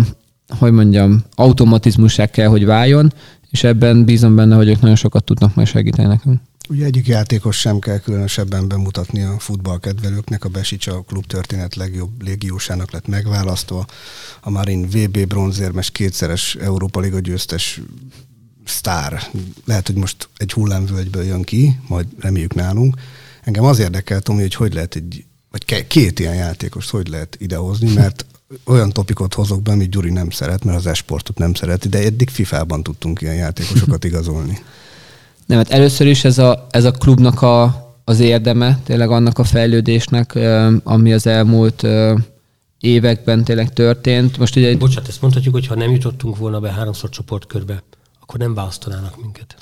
hogy 0.48 0.72
mondjam, 0.72 1.24
automatizmussá 1.34 2.26
kell, 2.26 2.48
hogy 2.48 2.64
váljon, 2.64 3.12
és 3.50 3.64
ebben 3.64 4.04
bízom 4.04 4.36
benne, 4.36 4.54
hogy 4.56 4.68
ők 4.68 4.80
nagyon 4.80 4.96
sokat 4.96 5.24
tudnak 5.24 5.54
majd 5.54 5.68
segíteni 5.68 6.08
nekünk. 6.08 6.40
Ugye 6.68 6.84
egyik 6.84 7.06
játékos 7.06 7.58
sem 7.58 7.78
kell 7.78 7.98
különösebben 7.98 8.68
bemutatni 8.68 9.22
a 9.22 9.38
futballkedvelőknek. 9.38 10.44
A 10.44 10.48
Besics 10.48 10.86
a 10.86 11.02
klub 11.02 11.26
történet 11.26 11.74
legjobb 11.74 12.22
légiósának 12.22 12.90
lett 12.90 13.06
megválasztva. 13.06 13.86
A 14.40 14.50
Marin 14.50 14.88
VB 14.88 15.26
bronzérmes, 15.26 15.90
kétszeres 15.90 16.54
Európa 16.54 17.00
Liga 17.00 17.20
győztes 17.20 17.80
sztár. 18.64 19.22
Lehet, 19.64 19.86
hogy 19.86 19.96
most 19.96 20.28
egy 20.36 20.52
hullámvölgyből 20.52 21.24
jön 21.24 21.42
ki, 21.42 21.80
majd 21.88 22.06
reméljük 22.18 22.54
nálunk. 22.54 22.96
Engem 23.42 23.64
az 23.64 23.78
érdekel, 23.78 24.20
Tomi, 24.20 24.40
hogy 24.40 24.54
hogy 24.54 24.74
lehet 24.74 24.94
egy, 24.94 25.24
vagy 25.50 25.86
két 25.86 26.18
ilyen 26.18 26.34
játékos 26.34 26.90
hogy 26.90 27.08
lehet 27.08 27.36
idehozni, 27.40 27.92
mert 27.92 28.26
olyan 28.64 28.90
topikot 28.90 29.34
hozok 29.34 29.62
be, 29.62 29.72
amit 29.72 29.90
Gyuri 29.90 30.10
nem 30.10 30.30
szeret, 30.30 30.64
mert 30.64 30.78
az 30.78 30.86
esportot 30.86 31.38
nem 31.38 31.54
szereti, 31.54 31.88
de 31.88 31.98
eddig 31.98 32.30
FIFA-ban 32.30 32.82
tudtunk 32.82 33.20
ilyen 33.20 33.34
játékosokat 33.34 34.04
igazolni. 34.10 34.58
Nem, 35.46 35.58
hát 35.58 35.70
először 35.70 36.06
is 36.06 36.24
ez 36.24 36.38
a, 36.38 36.66
ez 36.70 36.84
a 36.84 36.90
klubnak 36.90 37.42
a, 37.42 37.84
az 38.04 38.20
érdeme, 38.20 38.80
tényleg 38.84 39.10
annak 39.10 39.38
a 39.38 39.44
fejlődésnek, 39.44 40.38
ami 40.82 41.12
az 41.12 41.26
elmúlt 41.26 41.86
években 42.80 43.44
tényleg 43.44 43.72
történt. 43.72 44.38
Most 44.38 44.56
ugye... 44.56 44.76
Bocsát, 44.76 45.08
ezt 45.08 45.20
mondhatjuk, 45.20 45.54
hogy 45.54 45.66
ha 45.66 45.74
nem 45.74 45.90
jutottunk 45.90 46.36
volna 46.36 46.60
be 46.60 46.72
háromszor 46.72 47.10
csoportkörbe, 47.10 47.82
akkor 48.20 48.38
nem 48.38 48.54
választanának 48.54 49.20
minket. 49.20 49.54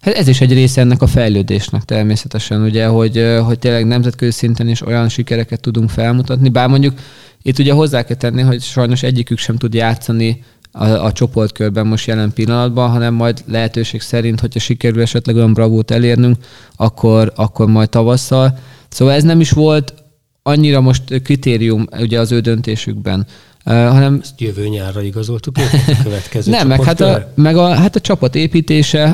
Hát 0.00 0.14
ez 0.14 0.28
is 0.28 0.40
egy 0.40 0.52
része 0.52 0.80
ennek 0.80 1.02
a 1.02 1.06
fejlődésnek 1.06 1.82
természetesen, 1.82 2.62
ugye, 2.62 2.86
hogy, 2.86 3.38
hogy 3.44 3.58
tényleg 3.58 3.86
nemzetközi 3.86 4.30
szinten 4.30 4.68
is 4.68 4.86
olyan 4.86 5.08
sikereket 5.08 5.60
tudunk 5.60 5.90
felmutatni, 5.90 6.48
bár 6.48 6.68
mondjuk 6.68 6.98
itt 7.42 7.58
ugye 7.58 7.72
hozzá 7.72 8.02
kell 8.02 8.16
tenni, 8.16 8.42
hogy 8.42 8.62
sajnos 8.62 9.02
egyikük 9.02 9.38
sem 9.38 9.56
tud 9.56 9.74
játszani 9.74 10.42
a, 10.72 10.84
a 10.84 11.12
csoportkörben 11.12 11.86
most 11.86 12.06
jelen 12.06 12.32
pillanatban, 12.32 12.90
hanem 12.90 13.14
majd 13.14 13.44
lehetőség 13.46 14.00
szerint, 14.00 14.40
hogyha 14.40 14.60
sikerül 14.60 15.02
esetleg 15.02 15.36
olyan 15.36 15.52
bravót 15.52 15.90
elérnünk, 15.90 16.36
akkor, 16.76 17.32
akkor 17.36 17.66
majd 17.66 17.88
tavasszal. 17.88 18.58
Szóval 18.88 19.14
ez 19.14 19.22
nem 19.22 19.40
is 19.40 19.50
volt 19.50 19.94
annyira 20.42 20.80
most 20.80 21.22
kritérium 21.22 21.86
ugye 22.00 22.20
az 22.20 22.32
ő 22.32 22.40
döntésükben. 22.40 23.26
Hanem... 23.64 24.18
Ezt 24.22 24.40
jövő 24.40 24.68
nyárra 24.68 25.02
igazoltuk 25.02 25.56
a 25.58 25.92
következő 26.02 26.50
Nem, 26.56 26.68
meg 26.68 26.82
hát 26.82 27.00
a, 27.00 27.32
meg 27.34 27.56
a, 27.56 27.74
hát 27.74 27.96
a 27.96 28.00
csapat 28.00 28.34
építése, 28.34 29.04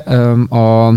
a, 0.48 0.94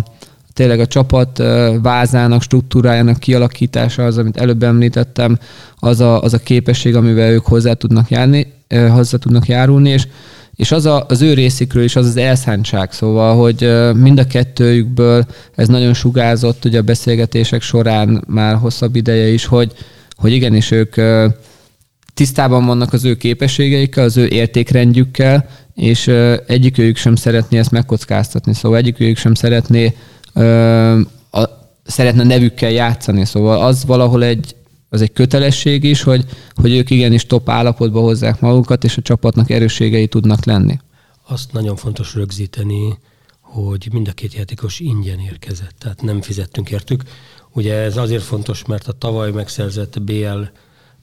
tényleg 0.54 0.80
a 0.80 0.88
csapat 0.88 1.38
vázának, 1.82 2.42
struktúrájának 2.42 3.20
kialakítása 3.20 4.06
az, 4.06 4.18
amit 4.18 4.38
előbb 4.38 4.64
említettem, 4.64 5.40
az 5.76 6.00
a, 6.00 6.22
az 6.22 6.34
a 6.34 6.38
képesség, 6.38 6.96
amivel 6.96 7.32
ők 7.32 7.46
hozzá 7.46 7.74
tudnak 7.74 8.10
járni, 8.10 8.54
hozzá 8.90 9.18
tudnak 9.18 9.48
járulni, 9.48 9.90
és, 9.90 10.08
és 10.56 10.72
az 10.72 10.86
a, 10.86 11.06
az 11.08 11.22
ő 11.22 11.34
részükről 11.34 11.84
is 11.84 11.96
az 11.96 12.06
az 12.06 12.18
elszántság, 12.18 12.92
szóval, 12.92 13.36
hogy 13.36 13.72
mind 13.94 14.20
a 14.20 14.28
kettőjükből 14.28 15.26
ez 15.56 15.68
nagyon 15.68 15.94
sugázott 15.94 16.66
ugye 16.66 16.80
a 16.80 16.82
beszélgetések 16.82 17.62
során 17.62 18.24
már 18.28 18.56
hosszabb 18.56 18.96
ideje 18.96 19.28
is, 19.28 19.46
hogy, 19.46 19.72
hogy 20.16 20.32
igenis 20.32 20.72
ők 20.72 20.96
tisztában 22.18 22.66
vannak 22.66 22.94
az 22.94 23.06
ő 23.06 23.16
képességeikkel, 23.16 24.04
az 24.04 24.18
ő 24.18 24.28
értékrendjükkel, 24.28 25.50
és 25.74 26.08
egyikőjük 26.48 26.98
sem 26.98 27.16
szeretné 27.16 27.58
ezt 27.58 27.72
megkockáztatni, 27.72 28.54
szóval 28.54 28.78
egyikőjük 28.78 29.18
sem 29.18 29.34
szeretné 29.34 29.96
a, 31.32 31.44
szeretne 31.84 32.24
nevükkel 32.24 32.72
játszani, 32.72 33.26
szóval 33.26 33.66
az 33.66 33.86
valahol 33.86 34.24
egy, 34.24 34.56
az 34.90 35.02
egy 35.02 35.14
kötelesség 35.14 35.84
is, 35.84 36.02
hogy, 36.02 36.26
hogy 36.54 36.72
ők 36.76 36.90
igenis 36.90 37.26
top 37.26 37.50
állapotba 37.50 38.00
hozzák 38.00 38.40
magukat, 38.40 38.84
és 38.84 38.98
a 38.98 39.02
csapatnak 39.02 39.50
erősségei 39.50 40.08
tudnak 40.08 40.46
lenni. 40.46 40.80
Azt 41.28 41.54
nagyon 41.54 41.76
fontos 41.76 42.16
rögzíteni, 42.16 42.98
hogy 43.42 43.88
mind 43.92 44.08
a 44.08 44.12
két 44.12 44.34
játékos 44.34 44.80
ingyen 44.80 45.20
érkezett, 45.20 45.76
tehát 45.80 46.02
nem 46.02 46.22
fizettünk 46.22 46.72
értük. 46.72 47.04
Ugye 47.54 47.74
ez 47.74 47.98
azért 47.98 48.24
fontos, 48.24 48.66
mert 48.66 48.88
a 48.88 48.92
tavaly 48.92 49.32
megszerzett 49.32 50.02
BL 50.02 50.44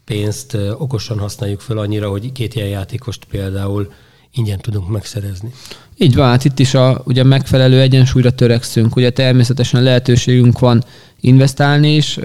pénzt 0.04 0.56
okosan 0.78 1.18
használjuk 1.18 1.60
fel 1.60 1.78
annyira, 1.78 2.10
hogy 2.10 2.32
két 2.32 2.54
ilyen 2.54 2.68
játékost 2.68 3.24
például 3.24 3.92
ingyen 4.34 4.58
tudunk 4.58 4.88
megszerezni. 4.88 5.50
Így 5.98 6.14
van, 6.14 6.28
hát 6.28 6.44
itt 6.44 6.58
is 6.58 6.74
a 6.74 7.02
ugye 7.04 7.22
megfelelő 7.22 7.80
egyensúlyra 7.80 8.30
törekszünk. 8.30 8.96
Ugye 8.96 9.10
természetesen 9.10 9.82
lehetőségünk 9.82 10.58
van 10.58 10.84
investálni 11.20 11.94
is 11.94 12.18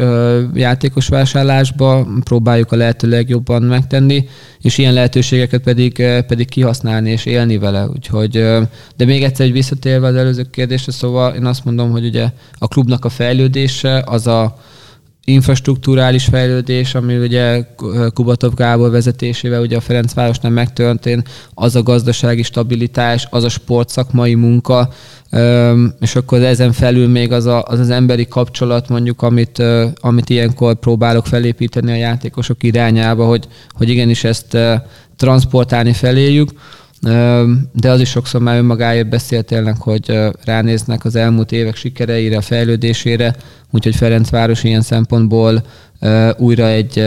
játékos 0.54 1.08
vásárlásba, 1.08 2.08
próbáljuk 2.24 2.72
a 2.72 2.76
lehető 2.76 3.10
legjobban 3.10 3.62
megtenni, 3.62 4.28
és 4.62 4.78
ilyen 4.78 4.94
lehetőségeket 4.94 5.62
pedig, 5.62 6.04
pedig 6.28 6.50
kihasználni 6.50 7.12
és 7.12 7.26
élni 7.26 7.58
vele. 7.58 7.88
Úgyhogy, 7.88 8.32
de 8.96 9.06
még 9.06 9.24
egyszer 9.24 9.46
egy 9.46 9.52
visszatérve 9.52 10.08
az 10.08 10.16
előző 10.16 10.44
kérdésre, 10.52 10.92
szóval 10.92 11.36
én 11.36 11.46
azt 11.46 11.66
mondom, 11.66 11.92
hogy 11.92 12.06
ugye 12.06 12.30
a 12.58 12.68
klubnak 12.68 13.06
a 13.06 13.10
fejlődése 13.10 14.04
az 14.06 14.28
a, 14.28 14.58
infrastruktúrális 15.30 16.26
fejlődés, 16.26 16.96
ami 16.96 17.18
ugye 17.18 17.66
Kubatov 18.14 18.54
Gábor 18.54 18.90
vezetésével 18.90 19.62
ugye 19.62 19.78
a 19.78 19.82
Ferencvárosnál 19.82 20.52
megtörtént, 20.52 21.30
az 21.54 21.76
a 21.76 21.84
gazdasági 21.84 22.44
stabilitás, 22.44 23.28
az 23.30 23.44
a 23.44 23.50
sportszakmai 23.50 24.34
munka, 24.34 24.90
és 26.00 26.16
akkor 26.16 26.42
ezen 26.42 26.72
felül 26.72 27.08
még 27.08 27.32
az, 27.32 27.46
a, 27.46 27.64
az 27.64 27.80
az 27.80 27.90
emberi 27.90 28.28
kapcsolat 28.28 28.90
mondjuk, 28.90 29.22
amit, 29.22 29.64
amit 30.00 30.30
ilyenkor 30.30 30.76
próbálok 30.76 31.26
felépíteni 31.26 31.92
a 31.92 31.96
játékosok 31.96 32.64
irányába, 32.64 33.26
hogy, 33.26 33.48
hogy 33.72 33.90
igenis 33.90 34.24
ezt 34.24 34.58
transportálni 35.18 35.94
feléjük, 35.94 36.50
de 37.74 37.90
az 37.92 38.00
is 38.00 38.10
sokszor 38.10 38.42
már 38.42 38.58
önmagáért 38.58 39.10
beszélt 39.10 39.46
tényleg, 39.46 39.78
hogy 39.78 40.20
ránéznek 40.44 41.06
az 41.06 41.16
elmúlt 41.16 41.52
évek 41.52 41.76
sikereire, 41.76 42.38
a 42.38 42.42
fejlődésére, 42.42 43.36
úgyhogy 43.72 43.96
Ferencváros 43.96 44.64
ilyen 44.64 44.82
szempontból 44.82 45.64
újra 46.38 46.68
egy, 46.68 47.00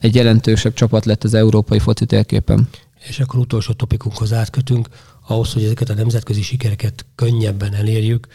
egy 0.00 0.14
jelentősebb 0.14 0.74
csapat 0.74 1.04
lett 1.04 1.24
az 1.24 1.34
európai 1.34 1.78
foci 1.78 2.06
térképen. 2.06 2.68
És 3.08 3.20
akkor 3.20 3.40
utolsó 3.40 3.72
topikunkhoz 3.72 4.32
átkötünk, 4.32 4.88
ahhoz, 5.26 5.52
hogy 5.52 5.64
ezeket 5.64 5.88
a 5.90 5.94
nemzetközi 5.94 6.42
sikereket 6.42 7.06
könnyebben 7.14 7.74
elérjük, 7.74 8.26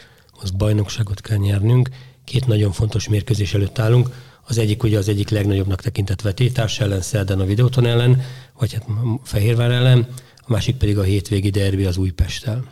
az 0.42 0.50
bajnokságot 0.50 1.22
kell 1.22 1.38
nyernünk. 1.38 1.90
Két 2.24 2.48
nagyon 2.48 2.72
fontos 2.72 3.08
mérkőzés 3.08 3.54
előtt 3.54 3.80
állunk. 3.80 4.10
Az 4.48 4.58
egyik 4.58 4.84
ugye 4.84 4.98
az 4.98 5.08
egyik 5.10 5.30
legnagyobbnak 5.30 5.82
tekintett 5.82 6.22
vetétárs 6.22 6.80
ellen, 6.80 7.02
Szerdán 7.02 7.40
a 7.40 7.46
Videóton 7.46 7.86
ellen, 7.86 8.22
vagy 8.60 8.74
hát 8.74 8.86
Fehérvár 9.24 9.72
ellen, 9.72 10.08
a 10.48 10.52
másik 10.52 10.76
pedig 10.76 10.98
a 10.98 11.04
hétvégi 11.04 11.50
derbi 11.50 11.86
az 11.86 11.98
Újpesttel. 11.98 12.64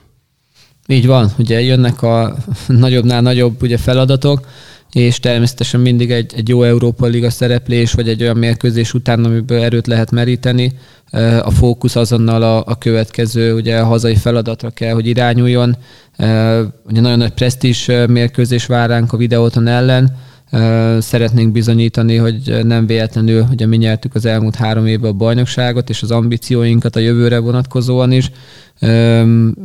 Így 0.88 1.05
van, 1.05 1.31
ugye 1.38 1.61
jönnek 1.61 2.01
a 2.01 2.38
nagyobbnál 2.67 3.21
nagyobb 3.21 3.61
ugye 3.61 3.77
feladatok, 3.77 4.47
és 4.91 5.19
természetesen 5.19 5.79
mindig 5.79 6.11
egy, 6.11 6.33
egy 6.35 6.49
jó 6.49 6.63
Európa 6.63 7.05
Liga 7.05 7.29
szereplés, 7.29 7.93
vagy 7.93 8.09
egy 8.09 8.21
olyan 8.21 8.38
mérkőzés 8.38 8.93
után, 8.93 9.23
amiből 9.23 9.61
erőt 9.61 9.88
lehet 9.88 10.11
meríteni, 10.11 10.73
a 11.41 11.51
fókusz 11.51 11.95
azonnal 11.95 12.43
a, 12.43 12.63
a 12.65 12.77
következő, 12.77 13.53
ugye 13.53 13.77
a 13.77 13.85
hazai 13.85 14.15
feladatra 14.15 14.69
kell, 14.69 14.93
hogy 14.93 15.07
irányuljon. 15.07 15.77
Ugye 16.85 17.01
nagyon 17.01 17.17
nagy 17.17 17.33
presztis 17.33 17.85
mérkőzés 18.07 18.65
vár 18.65 18.89
ránk 18.89 19.13
a 19.13 19.17
videóton 19.17 19.67
ellen, 19.67 20.17
szeretnénk 20.99 21.51
bizonyítani, 21.51 22.15
hogy 22.15 22.59
nem 22.63 22.85
véletlenül, 22.85 23.45
ugye 23.51 23.65
mi 23.65 23.77
nyertük 23.77 24.15
az 24.15 24.25
elmúlt 24.25 24.55
három 24.55 24.85
évben 24.85 25.11
a 25.11 25.13
bajnokságot, 25.13 25.89
és 25.89 26.01
az 26.01 26.11
ambícióinkat 26.11 26.95
a 26.95 26.99
jövőre 26.99 27.37
vonatkozóan 27.37 28.11
is. 28.11 28.31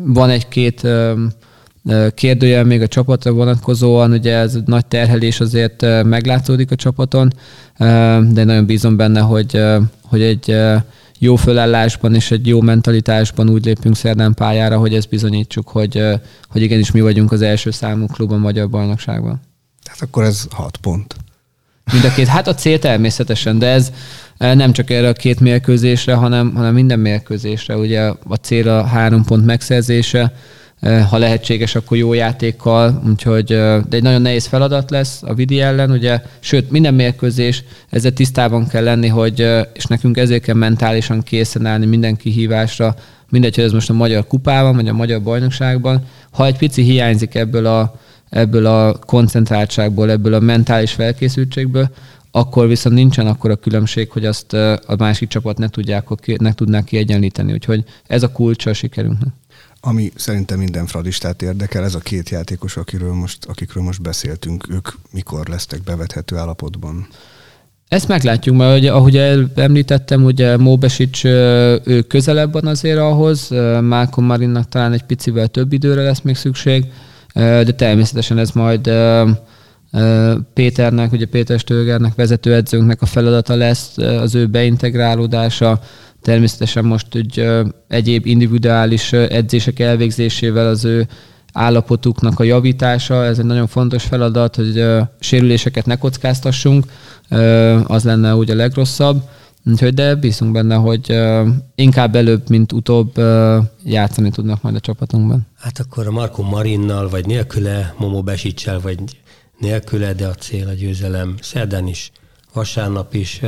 Van 0.05 0.31
egy-két 0.31 0.89
kérdőjel 2.15 2.65
még 2.65 2.83
a 2.83 2.89
csapatra 2.89 3.33
vonatkozóan, 3.33 4.13
ugye 4.13 4.37
ez 4.37 4.59
nagy 4.65 4.87
terhelés 4.87 5.41
azért 5.41 6.05
meglátszódik 6.05 6.71
a 6.71 6.75
csapaton, 6.75 7.33
de 8.33 8.45
nagyon 8.45 8.67
bízom 8.67 8.97
benne, 8.97 9.21
hogy, 9.21 9.63
hogy 10.03 10.23
egy 10.23 10.57
jó 11.19 11.37
fölállásban 11.37 12.15
és 12.15 12.31
egy 12.31 12.47
jó 12.47 12.61
mentalitásban 12.61 13.51
úgy 13.51 13.65
lépünk 13.65 13.97
szerdán 13.97 14.35
pályára, 14.35 14.79
hogy 14.79 14.95
ezt 14.95 15.09
bizonyítsuk, 15.09 15.69
hogy, 15.69 16.03
hogy 16.49 16.63
igenis 16.63 16.91
mi 16.91 17.01
vagyunk 17.01 17.33
az 17.33 17.43
első 17.43 17.71
számú 17.71 18.07
klub 18.07 18.33
a 18.33 18.37
magyar 18.37 18.69
bajnokságban. 18.69 19.41
Tehát 19.83 20.03
akkor 20.03 20.25
ez 20.25 20.45
hat 20.51 20.77
pont. 20.77 21.17
Mind 21.93 22.05
a 22.05 22.13
két. 22.15 22.27
Hát 22.27 22.49
a 22.49 22.55
cél 22.55 22.79
természetesen, 22.79 23.59
de 23.59 23.67
ez 23.67 23.93
nem 24.39 24.73
csak 24.73 24.91
erre 24.91 25.09
a 25.09 25.13
két 25.13 25.41
mérkőzésre, 25.41 26.15
hanem, 26.15 26.55
hanem 26.55 26.75
minden 26.75 26.99
mérkőzésre. 26.99 27.77
Ugye 27.77 28.01
a 28.29 28.35
cél 28.35 28.69
a 28.69 28.85
három 28.85 29.25
pont 29.25 29.45
megszerzése, 29.45 30.33
ha 31.09 31.19
lehetséges, 31.19 31.75
akkor 31.75 31.97
jó 31.97 32.13
játékkal, 32.13 33.03
úgyhogy 33.09 33.47
de 33.47 33.87
egy 33.91 34.03
nagyon 34.03 34.23
nehéz 34.23 34.47
feladat 34.47 34.91
lesz 34.91 35.23
a 35.23 35.35
Vidi 35.35 35.61
ellen, 35.61 35.91
ugye, 35.91 36.23
sőt, 36.41 36.71
minden 36.71 36.95
mérkőzés, 36.95 37.65
ezzel 37.91 38.13
tisztában 38.13 38.67
kell 38.67 38.85
lenni, 38.85 39.09
hogy, 39.09 39.41
és 39.73 39.85
nekünk 39.85 40.17
ezért 40.17 40.43
kell 40.43 40.55
mentálisan 40.55 41.23
készen 41.23 41.67
állni 41.67 41.87
minden 41.87 42.17
kihívásra, 42.17 42.95
mindegy, 43.31 43.55
hogy 43.55 43.65
ez 43.65 43.73
most 43.73 43.91
a 43.91 43.93
magyar 43.93 44.27
kupában, 44.27 44.75
vagy 44.77 44.89
a 44.89 44.93
magyar 44.93 45.23
bajnokságban, 45.23 46.05
ha 46.31 46.47
egy 46.47 46.57
pici 46.57 46.83
hiányzik 46.83 47.35
ebből 47.35 47.67
a, 47.67 47.95
ebből 48.31 48.67
a 48.67 48.93
koncentráltságból, 48.99 50.11
ebből 50.11 50.35
a 50.35 50.41
mentális 50.41 50.93
felkészültségből, 50.93 51.91
akkor 52.31 52.69
viszont 52.69 52.95
nincsen 52.95 53.27
akkor 53.27 53.51
a 53.51 53.57
különbség, 53.57 54.11
hogy 54.11 54.25
azt 54.25 54.53
a 54.53 54.95
másik 54.99 55.29
csapat 55.29 55.59
ne, 55.59 55.69
tudják, 55.69 56.09
ne 56.39 56.55
tudnák 56.55 56.85
kiegyenlíteni. 56.85 57.53
Úgyhogy 57.53 57.85
ez 58.07 58.23
a 58.23 58.33
kulcsa 58.33 58.71
a 58.71 58.75
sikerünknek. 58.75 59.33
Ami 59.81 60.13
szerintem 60.15 60.59
minden 60.59 60.87
fradistát 60.87 61.43
érdekel, 61.43 61.85
ez 61.85 61.95
a 61.95 61.99
két 61.99 62.29
játékos, 62.29 62.77
akiről 62.77 63.13
most, 63.13 63.45
akikről 63.45 63.83
most 63.83 64.03
beszéltünk, 64.03 64.67
ők 64.71 64.89
mikor 65.11 65.47
lesznek 65.49 65.83
bevethető 65.83 66.37
állapotban? 66.37 67.09
Ezt 67.89 68.09
meglátjuk, 68.09 68.57
mert 68.57 68.79
ugye, 68.79 68.93
ahogy 68.93 69.17
említettem, 69.55 70.25
ugye 70.25 70.57
Móbesics 70.57 71.25
ő 71.25 72.05
közelebb 72.09 72.53
van 72.53 72.67
azért 72.67 72.99
ahhoz, 72.99 73.49
Malcolm 73.81 74.27
Marinnak 74.27 74.69
talán 74.69 74.93
egy 74.93 75.05
picivel 75.05 75.49
több 75.49 75.73
időre 75.73 76.03
lesz 76.03 76.21
még 76.21 76.37
szükség, 76.37 76.85
de 77.35 77.73
természetesen 77.73 78.39
ez 78.39 78.51
majd 78.51 78.91
Péternek, 80.55 81.13
ugye 81.13 81.27
Péter 81.27 81.59
Stögernek, 81.59 82.15
vezetőedzőnknek 82.15 83.03
a 83.03 83.07
feladata 83.07 83.55
lesz 83.55 83.99
az 83.99 84.35
ő 84.35 84.47
beintegrálódása, 84.47 85.81
Természetesen 86.23 86.85
most 86.85 87.15
egy 87.15 87.49
egyéb 87.89 88.27
individuális 88.27 89.13
edzések 89.13 89.79
elvégzésével 89.79 90.69
az 90.69 90.85
ő 90.85 91.07
állapotuknak 91.53 92.41
a 92.41 92.45
javítása, 92.45 93.25
ez 93.25 93.39
egy 93.39 93.45
nagyon 93.45 93.67
fontos 93.67 94.05
feladat, 94.05 94.57
hogy 94.57 94.85
sérüléseket 95.21 95.87
ne 95.87 95.97
kockáztassunk, 95.97 96.85
az 97.87 98.05
lenne 98.05 98.35
úgy 98.35 98.51
a 98.51 98.55
legrosszabb. 98.55 99.23
Úgyhogy 99.67 99.95
de 99.95 100.15
bízunk 100.15 100.53
benne, 100.53 100.75
hogy 100.75 101.17
inkább 101.75 102.15
előbb, 102.15 102.49
mint 102.49 102.73
utóbb 102.73 103.19
játszani 103.85 104.31
tudnak 104.31 104.63
majd 104.63 104.75
a 104.75 104.81
csapatunkban. 104.81 105.47
Hát 105.59 105.79
akkor 105.79 106.07
a 106.07 106.11
Marko 106.11 106.43
Marinnal, 106.43 107.09
vagy 107.09 107.27
nélküle, 107.27 107.95
Momo 107.99 108.23
Besicsel, 108.23 108.81
vagy 108.81 108.99
nélküle, 109.59 110.13
de 110.13 110.27
a 110.27 110.35
cél 110.35 110.69
a 110.69 110.73
győzelem. 110.73 111.35
Szerdán 111.41 111.87
is, 111.87 112.13
vasárnap 112.53 113.15
is 113.15 113.41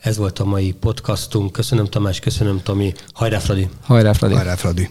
ez 0.00 0.16
volt 0.16 0.38
a 0.38 0.44
mai 0.44 0.72
podcastunk. 0.72 1.52
Köszönöm 1.52 1.86
Tamás, 1.86 2.20
köszönöm 2.20 2.60
Tomi. 2.62 2.92
Hajrá 3.12 3.38
Fradi! 3.38 3.68
Hajrá 3.82 4.12
Fradi! 4.12 4.34
Hajrá 4.34 4.54
Fradi! 4.54 4.90